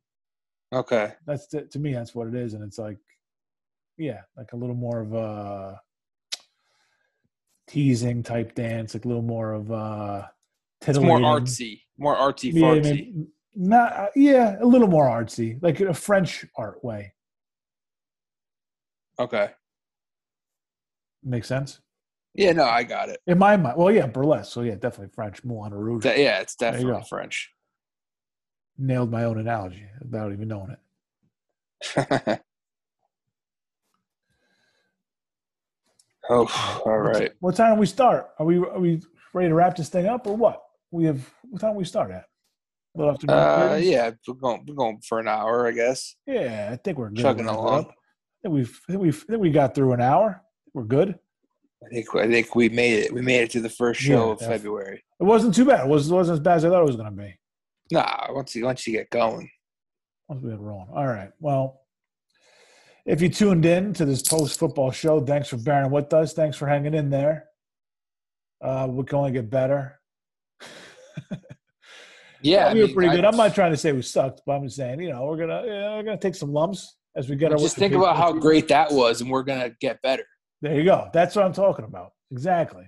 [0.73, 1.12] Okay.
[1.27, 2.97] That's to, to me that's what it is, and it's like
[3.99, 5.79] yeah, like a little more of a
[7.67, 10.27] teasing type dance, like a little more of uh
[10.87, 12.83] It's more artsy, more artsy Yeah, fartsy.
[12.83, 13.27] maybe-
[13.59, 17.14] not uh, yeah, a little more artsy, like in a French art way.
[19.19, 19.51] Okay.
[21.23, 21.81] Makes sense
[22.35, 23.21] Yeah, no, I got it.
[23.27, 23.79] in my mind.
[23.79, 24.53] Well, yeah, burlesque.
[24.53, 25.43] So yeah, definitely French.
[25.43, 26.05] Moulin Rouge.
[26.05, 27.03] That- yeah, it's definitely.
[27.09, 27.51] French.
[28.79, 32.41] Nailed my own analogy without even knowing it.
[36.31, 37.33] oh, all right.
[37.41, 38.31] What time do we start?
[38.39, 39.03] Are we are we
[39.35, 40.62] ready to wrap this thing up or what?
[40.91, 42.24] We have what time do we start at?
[42.95, 46.16] A little after Uh, yeah, we're going, we're going for an hour, I guess.
[46.27, 47.22] Yeah, I think we're good.
[47.22, 47.85] Chugging We'll wrap it along.
[47.85, 50.43] I think we've I think we've I think we got through an hour.
[50.72, 51.18] We're good.
[51.85, 53.12] I think I think we made it.
[53.12, 55.05] We made it to the first show Yeah, of def- February.
[55.20, 55.81] It wasn't too bad.
[55.81, 57.39] It wasn't, it wasn't as bad as I thought it was going to be.
[57.93, 59.49] Nah, once you once you get going,
[60.29, 60.89] Once we get rolling.
[60.95, 61.31] All right.
[61.39, 61.83] Well,
[63.07, 66.33] if you tuned in to this post football show, thanks for bearing with us.
[66.33, 67.45] Thanks for hanging in there.
[68.63, 70.01] Uh, we can only get better.
[72.43, 73.25] Yeah, I I we were mean, pretty I- good.
[73.25, 75.63] I'm not trying to say we sucked, but I'm just saying, you know, we're gonna
[75.67, 77.59] yeah, we're gonna take some lumps as we get our.
[77.59, 80.25] just think about how great that was, and we're gonna get better.
[80.63, 81.09] There you go.
[81.13, 82.13] That's what I'm talking about.
[82.31, 82.85] Exactly.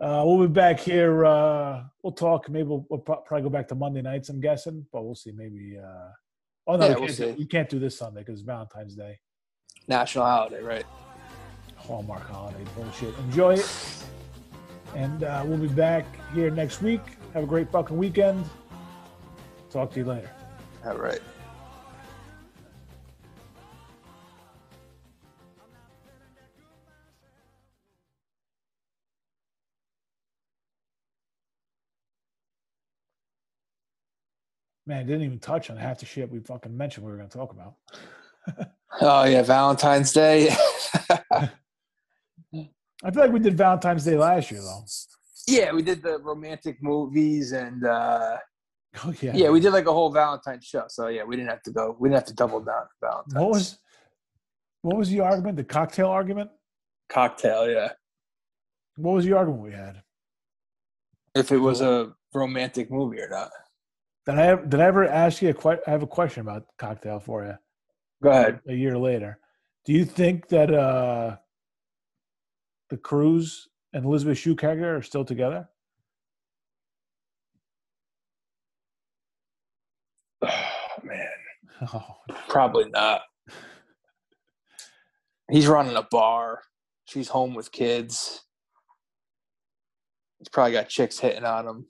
[0.00, 1.24] Uh, we'll be back here.
[1.24, 2.48] Uh, we'll talk.
[2.48, 4.28] Maybe we'll, we'll probably go back to Monday nights.
[4.30, 5.32] I'm guessing, but we'll see.
[5.32, 5.76] Maybe.
[5.78, 6.08] Uh,
[6.66, 8.94] oh no, Yeah, we, we'll can't do, we can't do this Sunday because it's Valentine's
[8.94, 9.18] Day.
[9.88, 10.86] National holiday, right?
[11.76, 13.16] Hallmark holiday bullshit.
[13.18, 14.04] Enjoy it.
[14.94, 16.04] And uh, we'll be back
[16.34, 17.00] here next week.
[17.34, 18.44] Have a great fucking weekend.
[19.70, 20.30] Talk to you later.
[20.84, 21.20] All right.
[34.92, 37.38] Man, didn't even touch on half the shit we fucking mentioned we were going to
[37.38, 37.74] talk about.
[39.00, 40.50] Oh yeah, Valentine's Day.
[41.10, 41.48] I
[43.10, 44.84] feel like we did Valentine's Day last year, though.
[45.46, 48.36] yeah, we did the romantic movies, and uh,
[49.02, 49.32] Oh yeah.
[49.34, 50.84] yeah, we did like a whole Valentine's show.
[50.88, 51.96] So yeah, we didn't have to go.
[51.98, 53.34] We didn't have to double down on Valentine's.
[53.34, 53.78] What was
[54.82, 55.56] what was the argument?
[55.56, 56.50] The cocktail argument?
[57.08, 57.70] cocktail?
[57.70, 57.92] Yeah,
[58.96, 60.02] What was the argument we had?
[61.34, 63.50] if it was a romantic movie or not.
[64.26, 66.66] Did I ever, did I ever ask you a que- I have a question about
[66.78, 67.54] cocktail for you
[68.22, 68.60] Go ahead.
[68.68, 69.38] a year later.
[69.84, 71.36] Do you think that uh
[72.90, 75.68] the Cruise and Elizabeth character are still together?
[80.42, 80.48] Oh
[81.02, 81.28] man,
[81.94, 82.16] Oh,
[82.48, 83.22] probably not.
[85.50, 86.62] He's running a bar.
[87.06, 88.42] She's home with kids.
[90.38, 91.86] He's probably got chicks hitting on him.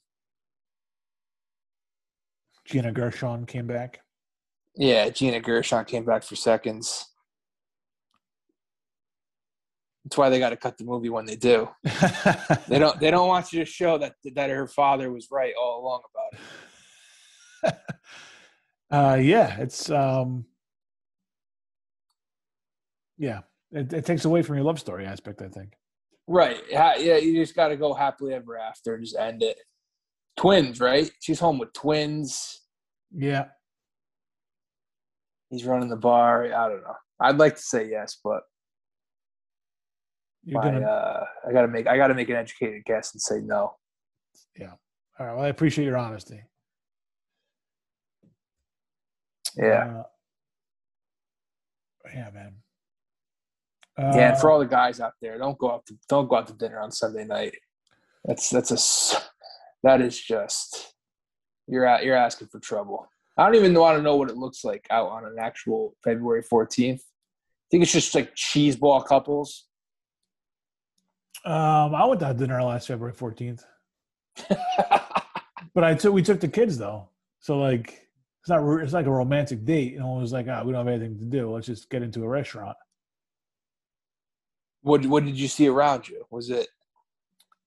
[2.72, 4.00] Gina Gershon came back.
[4.74, 7.06] Yeah, Gina Gershon came back for seconds.
[10.02, 11.68] That's why they got to cut the movie when they do.
[12.68, 12.98] They don't.
[12.98, 17.74] They don't want you to show that that her father was right all along about
[17.74, 17.78] it.
[18.90, 20.46] uh yeah, it's um
[23.18, 23.40] yeah.
[23.70, 25.74] It, it takes away from your love story aspect, I think.
[26.26, 26.62] Right.
[26.70, 26.96] Yeah.
[26.96, 29.58] You just got to go happily ever after and just end it.
[30.36, 31.10] Twins, right?
[31.20, 32.61] She's home with twins.
[33.14, 33.46] Yeah.
[35.50, 36.44] He's running the bar.
[36.44, 36.94] I don't know.
[37.20, 38.42] I'd like to say yes, but
[40.44, 43.40] You're my, gonna uh, I gotta make I gotta make an educated guess and say
[43.40, 43.76] no.
[44.58, 44.72] Yeah.
[45.18, 45.34] All right.
[45.34, 46.42] Well, I appreciate your honesty.
[49.56, 50.00] Yeah.
[50.00, 50.02] Uh,
[52.14, 52.54] yeah, man.
[53.98, 54.30] yeah.
[54.30, 56.46] And for Uh, all the guys out there, don't go out to don't go out
[56.48, 57.54] to dinner on Sunday night.
[58.24, 59.22] That's that's a
[59.82, 60.91] that is just
[61.66, 63.08] you're out you're asking for trouble.
[63.36, 66.42] I don't even want to know what it looks like out on an actual February
[66.42, 67.00] 14th.
[67.00, 69.66] I think it's just like cheese ball couples.
[71.44, 73.64] um, I went to dinner last February 14th,
[75.74, 77.08] but I took we took the kids though,
[77.40, 78.08] so like
[78.42, 79.94] it's not it's like a romantic date.
[79.96, 81.50] And it was like ah, we don't have anything to do.
[81.50, 82.76] Let's just get into a restaurant.
[84.82, 86.24] what what did you see around you?
[86.30, 86.68] Was it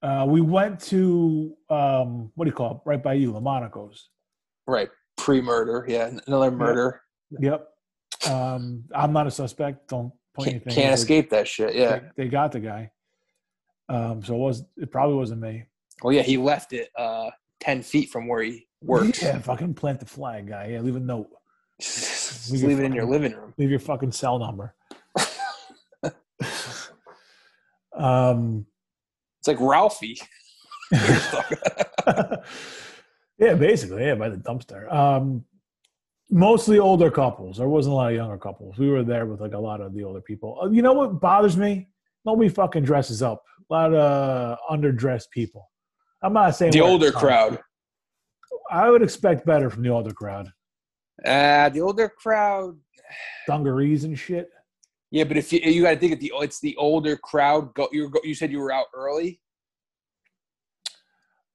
[0.06, 2.78] Uh, we went to um, what do you call it?
[2.86, 4.10] Right by you, Lamonaco's.
[4.68, 5.84] right pre-murder?
[5.88, 7.02] Yeah, another murder.
[7.40, 7.68] Yep.
[8.30, 9.88] Um, I'm not a suspect.
[9.88, 10.84] Don't point Can't, anything.
[10.84, 11.74] can't escape that shit.
[11.74, 12.00] Yeah.
[12.16, 12.92] They, they got the guy.
[13.90, 15.64] Um, so it was it probably wasn't me.
[16.04, 19.24] Well, yeah, he left it uh, ten feet from where he works.
[19.24, 20.68] Yeah, fucking plant the flag, guy.
[20.74, 21.30] Yeah, leave a note.
[21.82, 23.56] Just Leave leave it in your living room.
[23.58, 24.76] Leave your fucking cell number.
[27.98, 28.68] um,
[29.46, 30.20] It's like Ralphie.
[33.38, 34.92] yeah, basically, yeah, by the dumpster.
[34.92, 35.46] Um,
[36.32, 37.58] mostly older couples.
[37.58, 38.80] There wasn't a lot of younger couples.
[38.80, 40.58] We were there with like a lot of the older people.
[40.64, 41.90] Uh, You know what bothers me?
[42.26, 43.44] Nobody fucking dresses up.
[43.70, 45.70] A lot of underdressed people.
[46.24, 47.60] I'm not saying the older crowd.
[48.72, 50.52] I would expect better from the older crowd.
[51.24, 52.80] Uh, the older crowd.
[53.46, 54.50] Dungarees and shit.
[55.16, 57.74] Yeah, but if you you got to think of the it's the older crowd.
[57.74, 59.40] Go you go, you said you were out early.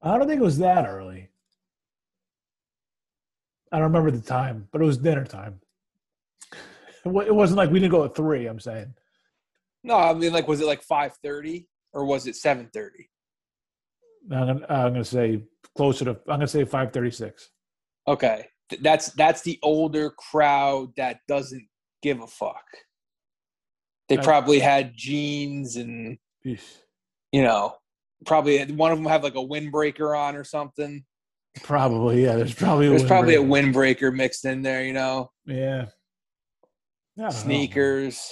[0.01, 1.29] I don't think it was that early.
[3.71, 5.61] I don't remember the time, but it was dinner time.
[7.05, 8.47] It wasn't like we didn't go at three.
[8.47, 8.95] I'm saying
[9.83, 13.11] No, I mean like was it like five thirty or was it seven thirty?
[14.31, 15.43] I'm gonna, I'm gonna say
[15.77, 16.11] closer to.
[16.11, 17.51] I'm gonna say five thirty six.
[18.07, 18.47] Okay,
[18.81, 21.67] that's that's the older crowd that doesn't
[22.01, 22.65] give a fuck.
[24.17, 27.75] They probably had jeans and you know
[28.25, 31.03] probably one of them have like a windbreaker on or something.
[31.63, 32.35] Probably, yeah.
[32.35, 34.13] There's probably a There's probably a windbreaker.
[34.13, 35.85] mixed in there, you know, Yeah.
[37.17, 38.31] Don't know, sneakers.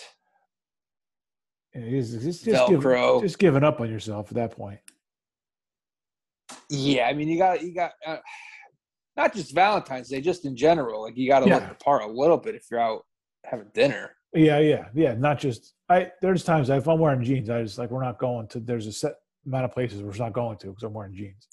[1.75, 3.21] Yeah, just, just, give, Velcro.
[3.21, 4.79] just giving up on yourself at that point.
[6.69, 8.17] Yeah, I mean, you got you got uh,
[9.17, 11.03] not just Valentine's Day, just in general.
[11.03, 11.55] Like you got to Yeah.
[11.55, 13.05] look the part a little bit if you're out
[13.45, 14.15] having dinner.
[14.33, 15.13] Yeah, yeah, yeah.
[15.13, 16.11] Not just I.
[16.21, 18.59] There's times if I'm wearing jeans, I just like we're not going to.
[18.59, 19.15] There's a set
[19.45, 21.47] amount of places we're not going to because I'm wearing jeans.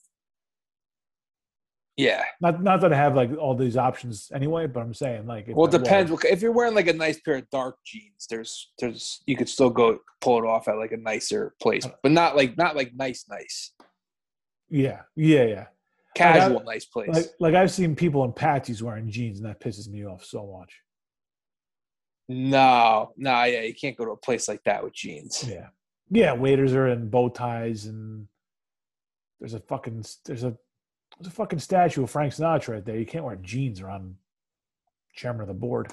[1.96, 2.22] Yeah.
[2.42, 5.46] Not not that I have like all these options anyway, but I'm saying like.
[5.48, 6.12] Well, it depends.
[6.24, 9.70] If you're wearing like a nice pair of dark jeans, there's there's you could still
[9.70, 13.24] go pull it off at like a nicer place, but not like not like nice
[13.30, 13.72] nice
[14.68, 15.66] Yeah, yeah, yeah.
[16.14, 17.08] casual nice place.
[17.08, 20.58] Like like I've seen people in patties wearing jeans, and that pisses me off so
[20.58, 20.78] much.
[22.28, 25.44] No, no, yeah, you can't go to a place like that with jeans.
[25.48, 25.68] Yeah,
[26.10, 26.32] yeah.
[26.32, 28.26] Waiters are in bow ties, and
[29.40, 30.56] there's a fucking there's a
[31.18, 32.96] there's a fucking statue of Frank Sinatra right there.
[32.98, 34.16] You can't wear jeans around
[35.14, 35.92] chairman of the board.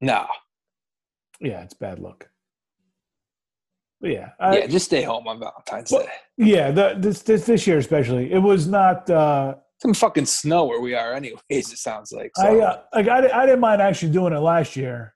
[0.00, 0.26] No,
[1.40, 2.28] Yeah, it's bad luck.
[4.00, 6.12] But yeah, I, yeah, just stay home on Valentine's Well- Day.
[6.36, 6.70] yeah.
[6.70, 9.08] The, this, this this year especially, it was not.
[9.08, 9.54] uh
[9.84, 11.40] Some fucking snow where we are, anyways.
[11.50, 12.30] It sounds like.
[12.36, 12.42] So.
[12.46, 15.14] I uh, like I, I didn't mind actually doing it last year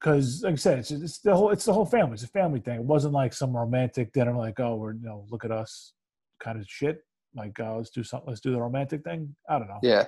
[0.00, 2.14] because, like I said, it's, it's the whole it's the whole family.
[2.14, 2.76] It's a family thing.
[2.76, 5.94] It wasn't like some romantic dinner, like oh, we're you know look at us
[6.40, 6.98] kind of shit.
[7.34, 8.28] Like uh, let's do something.
[8.28, 9.34] Let's do the romantic thing.
[9.48, 9.80] I don't know.
[9.82, 10.04] yeah,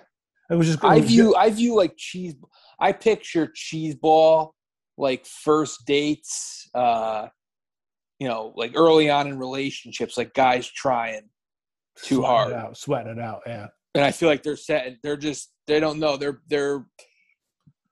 [0.50, 0.78] It was just.
[0.78, 2.36] it I was view I view like cheese.
[2.78, 4.54] I picture cheese ball
[4.96, 6.68] like first dates.
[6.74, 7.26] uh
[8.20, 11.22] You know, like early on in relationships, like guys trying.
[12.02, 12.52] too sweating hard.
[12.52, 13.40] it out, sweating it out.
[13.46, 13.66] Yeah,
[13.97, 14.97] and I feel like they're set.
[15.03, 16.16] They're just they don't know.
[16.16, 16.84] They're they're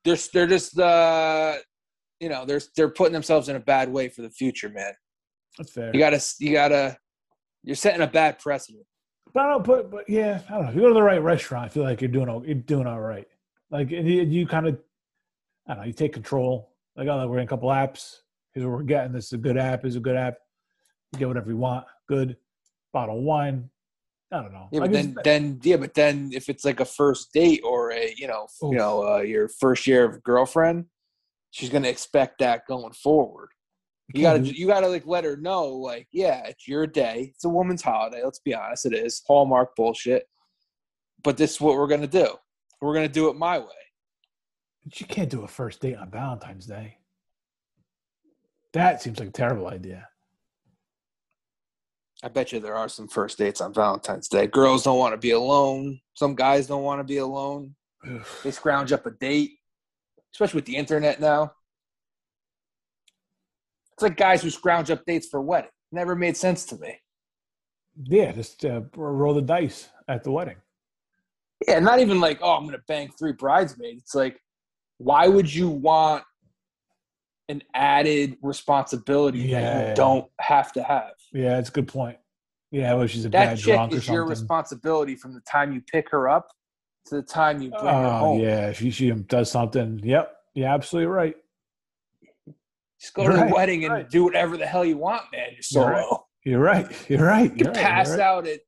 [0.05, 1.57] they're they're just uh
[2.20, 4.92] you know they're they're putting themselves in a bad way for the future, man.
[5.59, 5.90] that's fair.
[5.92, 6.96] You gotta you gotta
[7.62, 8.84] you're setting a bad precedent.
[9.32, 10.68] But I don't put, but yeah, I don't know.
[10.68, 12.86] If you go to the right restaurant, I feel like you're doing o- you're doing
[12.86, 13.26] all right.
[13.70, 14.78] Like you, you kind of,
[15.66, 16.70] I don't know, you take control.
[16.96, 18.18] Like oh, we're in a couple apps.
[18.52, 19.12] Here's what we're getting.
[19.12, 19.82] This is a good app.
[19.82, 20.36] This is a good app.
[21.12, 21.86] You get whatever you want.
[22.09, 22.36] Good
[22.92, 23.70] bottle of wine.
[24.35, 24.68] I don't know.
[24.72, 28.12] Yeah, but then then yeah, but then if it's like a first date or a
[28.16, 28.72] you know Oof.
[28.72, 30.87] you know uh, your first year of girlfriend,
[31.51, 33.51] she's gonna expect that going forward.
[34.12, 37.45] You gotta do- you gotta like let her know like yeah it's your day it's
[37.45, 40.28] a woman's holiday let's be honest it is hallmark bullshit
[41.22, 42.28] but this is what we're gonna do
[42.82, 43.82] we're gonna do it my way
[44.85, 46.99] But you can't do a first date on Valentine's Day.
[48.74, 50.07] That seems like a terrible idea.
[52.24, 54.46] I bet you there are some first dates on Valentine's Day.
[54.46, 56.00] Girls don't want to be alone.
[56.14, 57.74] Some guys don't want to be alone.
[58.42, 59.58] They scrounge up a date,
[60.32, 61.52] especially with the internet now.
[63.92, 65.70] It's like guys who scrounge up dates for wedding.
[65.92, 66.96] Never made sense to me.
[68.04, 70.56] Yeah, just uh, roll the dice at the wedding.
[71.68, 74.02] Yeah, not even like, oh, I'm going to bang three bridesmaids.
[74.02, 74.40] It's like,
[74.96, 76.24] why would you want
[77.50, 79.88] an added responsibility that Yeah.
[79.90, 81.12] you don't have to have?
[81.35, 82.16] Yeah, it's a good point.
[82.70, 85.72] Yeah, well, she's a That bad chick drunk or is your responsibility from the time
[85.72, 86.49] you pick her up
[87.07, 88.41] to the time you bring her Oh home.
[88.41, 90.01] yeah, if she, she does something.
[90.03, 91.35] Yep, you're absolutely right.
[93.01, 94.09] Just go to the Right, wedding and right.
[94.11, 95.49] do whatever the hell you want, man.
[95.51, 95.91] You're You're solo.
[95.91, 96.20] right.
[96.45, 97.07] You're right.
[97.11, 97.51] You're right.
[97.51, 98.24] You You're can right, pass you're right.
[98.24, 98.61] out at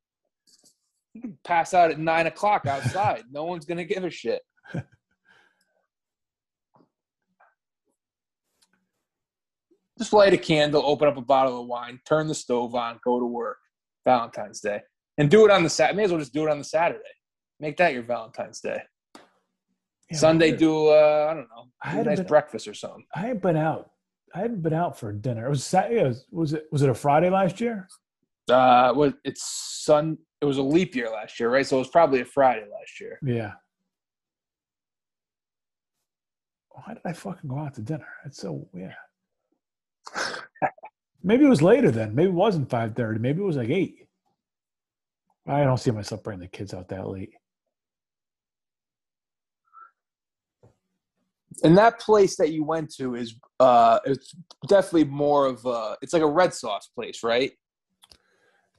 [1.13, 3.23] you can pass out at nine o'clock outside.
[3.31, 4.41] no one's gonna give a shit.
[9.97, 13.19] Just light a candle, open up a bottle of wine, turn the stove on, go
[13.19, 13.57] to work.
[14.07, 14.79] Valentine's Day,
[15.17, 15.93] and do it on the Sat.
[15.95, 17.03] May as well just do it on the Saturday.
[17.59, 18.81] Make that your Valentine's Day.
[20.09, 23.05] Yeah, Sunday, do uh, I don't know, I a nice breakfast or something.
[23.13, 23.91] I hadn't been out.
[24.33, 25.45] I hadn't been out for dinner.
[25.45, 27.89] It was Sat- yeah, it was, was it was it a Friday last year?
[28.49, 29.43] Uh, what it's
[29.83, 30.17] Sun.
[30.39, 31.65] It was a leap year last year, right?
[31.65, 33.19] So it was probably a Friday last year.
[33.25, 33.53] Yeah.
[36.69, 38.07] Why did I fucking go out to dinner?
[38.25, 38.93] It's so yeah.
[41.23, 42.15] Maybe it was later then.
[42.15, 43.19] Maybe it wasn't five thirty.
[43.19, 44.07] Maybe it was like eight.
[45.47, 47.33] I don't see myself bringing the kids out that late.
[51.63, 54.35] And that place that you went to is uh, it's
[54.67, 55.97] definitely more of a.
[56.01, 57.51] It's like a red sauce place, right?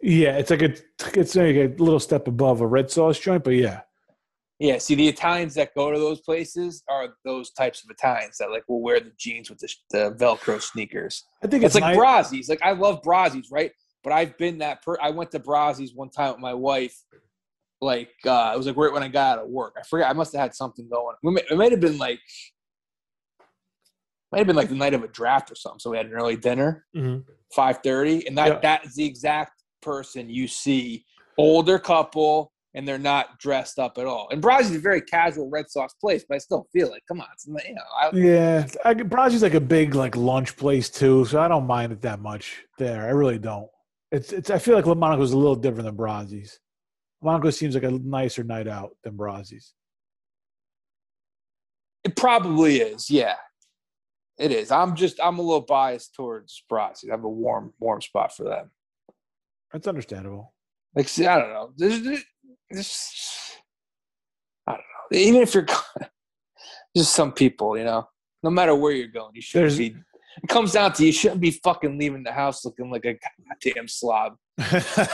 [0.00, 0.74] Yeah, it's like a
[1.18, 3.80] it's like a little step above a red sauce joint, but yeah,
[4.58, 4.78] Yeah.
[4.78, 8.64] See, the Italians that go to those places are those types of Italians that like
[8.68, 11.24] will wear the jeans with the, the Velcro sneakers.
[11.44, 11.96] I think It's, it's, like nice.
[11.96, 12.48] Brazzi's.
[12.48, 13.70] Like I love Brazzi's, right?
[14.02, 14.82] But I've been that.
[14.82, 16.96] Per- I went to Brazzi's one time with my wife.
[17.80, 19.74] Like uh, it was like right when I got out of work.
[19.78, 20.08] I forget.
[20.08, 21.14] I must have had something going.
[21.50, 22.18] It might have been like.
[24.32, 25.78] Might have been like the night of a draft or something.
[25.78, 27.24] So we had an early dinner, Mhm.
[27.54, 28.58] five thirty, and that Yeah.
[28.60, 31.04] that is the exact person you see,
[31.38, 34.28] older couple, and they're not dressed up at all.
[34.30, 37.02] And Brazzi's a very casual red sauce place, but I still feel it.
[37.08, 40.90] Come on, not- you know, I, Yeah, I, Brazzi's like a big like lunch place
[40.90, 43.06] too, so I don't mind it that much there.
[43.06, 43.68] I really don't.
[44.10, 44.50] It's it's.
[44.50, 46.58] I feel like La Monaco's a little different than Bronzi's.
[47.22, 49.74] Monaco seems like a nicer night out than Bronzi's.
[52.04, 53.10] It probably is.
[53.10, 53.34] Yeah,
[54.38, 54.70] it is.
[54.70, 57.08] I'm just I'm a little biased towards Bronzi's.
[57.10, 58.70] I have a warm warm spot for them.
[59.72, 60.54] That's understandable.
[60.94, 61.72] Like, see, I don't know.
[61.76, 62.24] There's,
[62.70, 63.56] there's,
[64.66, 65.18] I don't know.
[65.18, 65.66] Even if you're
[66.96, 68.08] just some people, you know,
[68.42, 69.96] no matter where you're going, you should be.
[70.42, 73.18] It comes down to you shouldn't be fucking leaving the house looking like a
[73.64, 74.36] goddamn slob,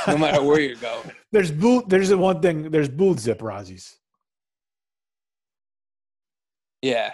[0.06, 1.10] no matter where you're going.
[1.32, 1.88] There's boot.
[1.88, 2.70] There's the one thing.
[2.70, 3.94] There's boot zip Razzies.
[6.82, 7.12] Yeah.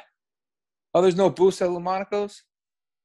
[0.93, 2.43] Oh, there's no booths at Monaco's.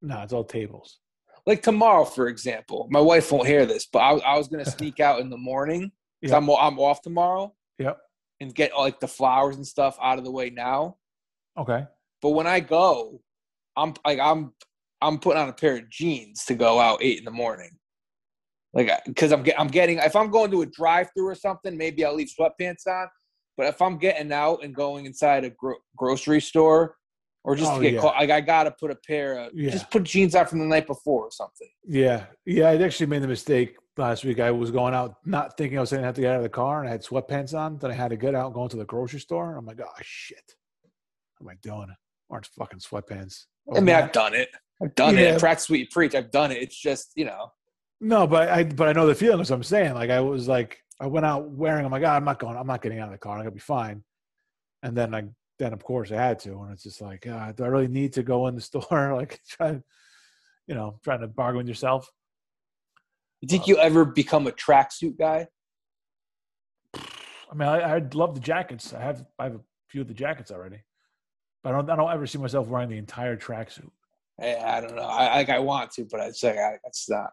[0.01, 0.99] No, it's all tables.
[1.45, 4.99] Like tomorrow, for example, my wife won't hear this, but I, I was gonna sneak
[4.99, 5.91] out in the morning
[6.31, 6.41] yep.
[6.41, 7.53] I'm I'm off tomorrow.
[7.79, 7.97] Yep.
[8.41, 10.97] And get like the flowers and stuff out of the way now.
[11.57, 11.85] Okay.
[12.21, 13.21] But when I go,
[13.77, 14.53] I'm like I'm
[15.01, 17.71] I'm putting on a pair of jeans to go out eight in the morning.
[18.73, 22.03] Like, because I'm get, I'm getting if I'm going to a drive-through or something, maybe
[22.03, 23.07] I'll leave sweatpants on.
[23.55, 26.97] But if I'm getting out and going inside a gro- grocery store,
[27.45, 28.01] or just oh, to get yeah.
[28.01, 29.69] caught, like I gotta put a pair of yeah.
[29.69, 31.69] just put jeans out from the night before or something.
[31.85, 32.69] Yeah, yeah.
[32.69, 34.39] I actually made the mistake last week.
[34.39, 36.43] I was going out not thinking I was going to have to get out of
[36.43, 37.77] the car, and I had sweatpants on.
[37.77, 39.55] Then I had to get out, going to the grocery store.
[39.55, 40.55] I'm like, oh shit,
[41.37, 41.95] what am I doing?
[42.29, 43.45] Aren't fucking sweatpants.
[43.75, 44.49] I mean, I've done it.
[44.81, 45.35] I've done yeah.
[45.35, 45.39] it.
[45.39, 46.15] Practice what you preach.
[46.15, 46.61] I've done it.
[46.61, 47.51] It's just you know.
[48.01, 49.39] No, but I but I know the feeling.
[49.39, 51.85] As I'm saying, like I was like I went out wearing.
[51.85, 52.57] I'm like, oh, I'm not going.
[52.57, 53.37] I'm not getting out of the car.
[53.37, 54.03] I'm gonna be fine.
[54.83, 55.23] And then I
[55.59, 58.13] then of course I had to, and it's just like, uh, do I really need
[58.13, 59.15] to go in the store?
[59.15, 59.83] like trying,
[60.67, 62.09] you know, trying to bargain with yourself.
[63.41, 65.47] You think um, you ever become a tracksuit guy?
[66.95, 68.93] I mean, I, I love the jackets.
[68.93, 70.81] I have I have a few of the jackets already.
[71.63, 73.89] But I don't, I don't ever see myself wearing the entire tracksuit.
[74.39, 75.03] I, I don't know.
[75.03, 77.31] I like I want to, but I'd say I, it's not.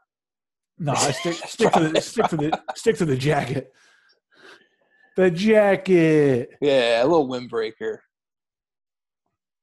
[0.79, 3.73] No, I stick stick to the stick to the stick to the jacket.
[5.17, 6.51] The jacket.
[6.61, 7.99] Yeah, a little windbreaker.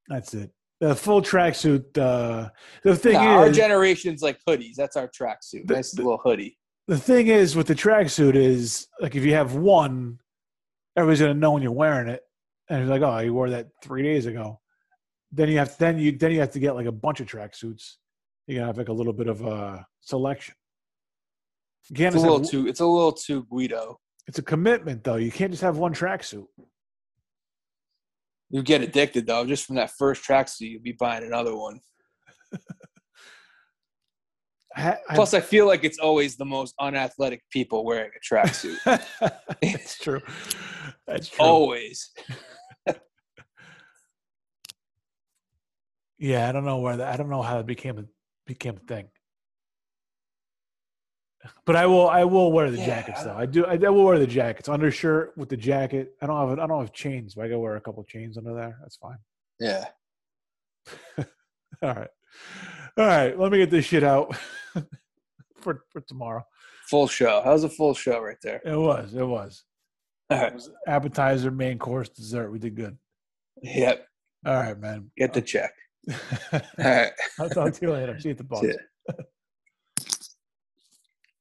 [0.07, 0.51] That's it.
[0.79, 1.97] The full tracksuit.
[1.97, 2.49] Uh,
[2.83, 4.75] the thing nah, is, our generation's like hoodies.
[4.75, 5.69] That's our tracksuit.
[5.69, 6.57] Nice the, little hoodie.
[6.87, 10.19] The thing is, with the tracksuit, is like if you have one,
[10.95, 12.21] everybody's gonna know when you're wearing it
[12.69, 14.59] and it's like, oh, you wore that three days ago.
[15.31, 17.95] Then you have then you then you have to get like a bunch of tracksuits.
[18.47, 20.55] You gotta have like a little bit of a selection.
[21.89, 22.67] You it's a little have, too.
[22.67, 23.99] It's a little too Guido.
[24.27, 25.15] It's a commitment, though.
[25.15, 26.45] You can't just have one tracksuit.
[28.49, 29.45] You get addicted, though.
[29.45, 31.79] Just from that first tracksuit, you'll be buying another one.
[34.75, 38.77] I, Plus, I feel like it's always the most unathletic people wearing a tracksuit.
[39.61, 40.21] That's true.
[41.07, 41.45] That's true.
[41.45, 42.11] Always.
[46.19, 47.13] yeah, I don't know where that.
[47.13, 48.05] I don't know how it became a
[48.45, 49.09] became a thing.
[51.65, 52.09] But I will.
[52.09, 53.35] I will wear the yeah, jackets though.
[53.35, 53.65] I do.
[53.65, 54.67] I, I, will wear the jackets.
[54.67, 56.15] Undershirt with the jacket.
[56.21, 56.59] I don't have.
[56.59, 57.35] I don't have chains.
[57.35, 58.77] But I gotta wear a couple chains under there.
[58.81, 59.17] That's fine.
[59.61, 59.85] Yeah.
[61.17, 62.07] All right.
[62.97, 63.37] All right.
[63.37, 64.35] Let me get this shit out
[65.57, 66.45] for for tomorrow.
[66.89, 67.41] Full show.
[67.43, 68.61] That was a full show right there.
[68.65, 69.13] It was.
[69.13, 69.65] It was.
[70.29, 70.53] All right.
[70.53, 72.51] Was appetizer, main course, dessert.
[72.51, 72.97] We did good.
[73.61, 74.07] Yep.
[74.45, 75.11] All right, man.
[75.17, 75.73] Get the check.
[76.53, 77.11] All right.
[77.39, 78.19] I'll talk to you later.
[78.19, 78.63] See you at the bar.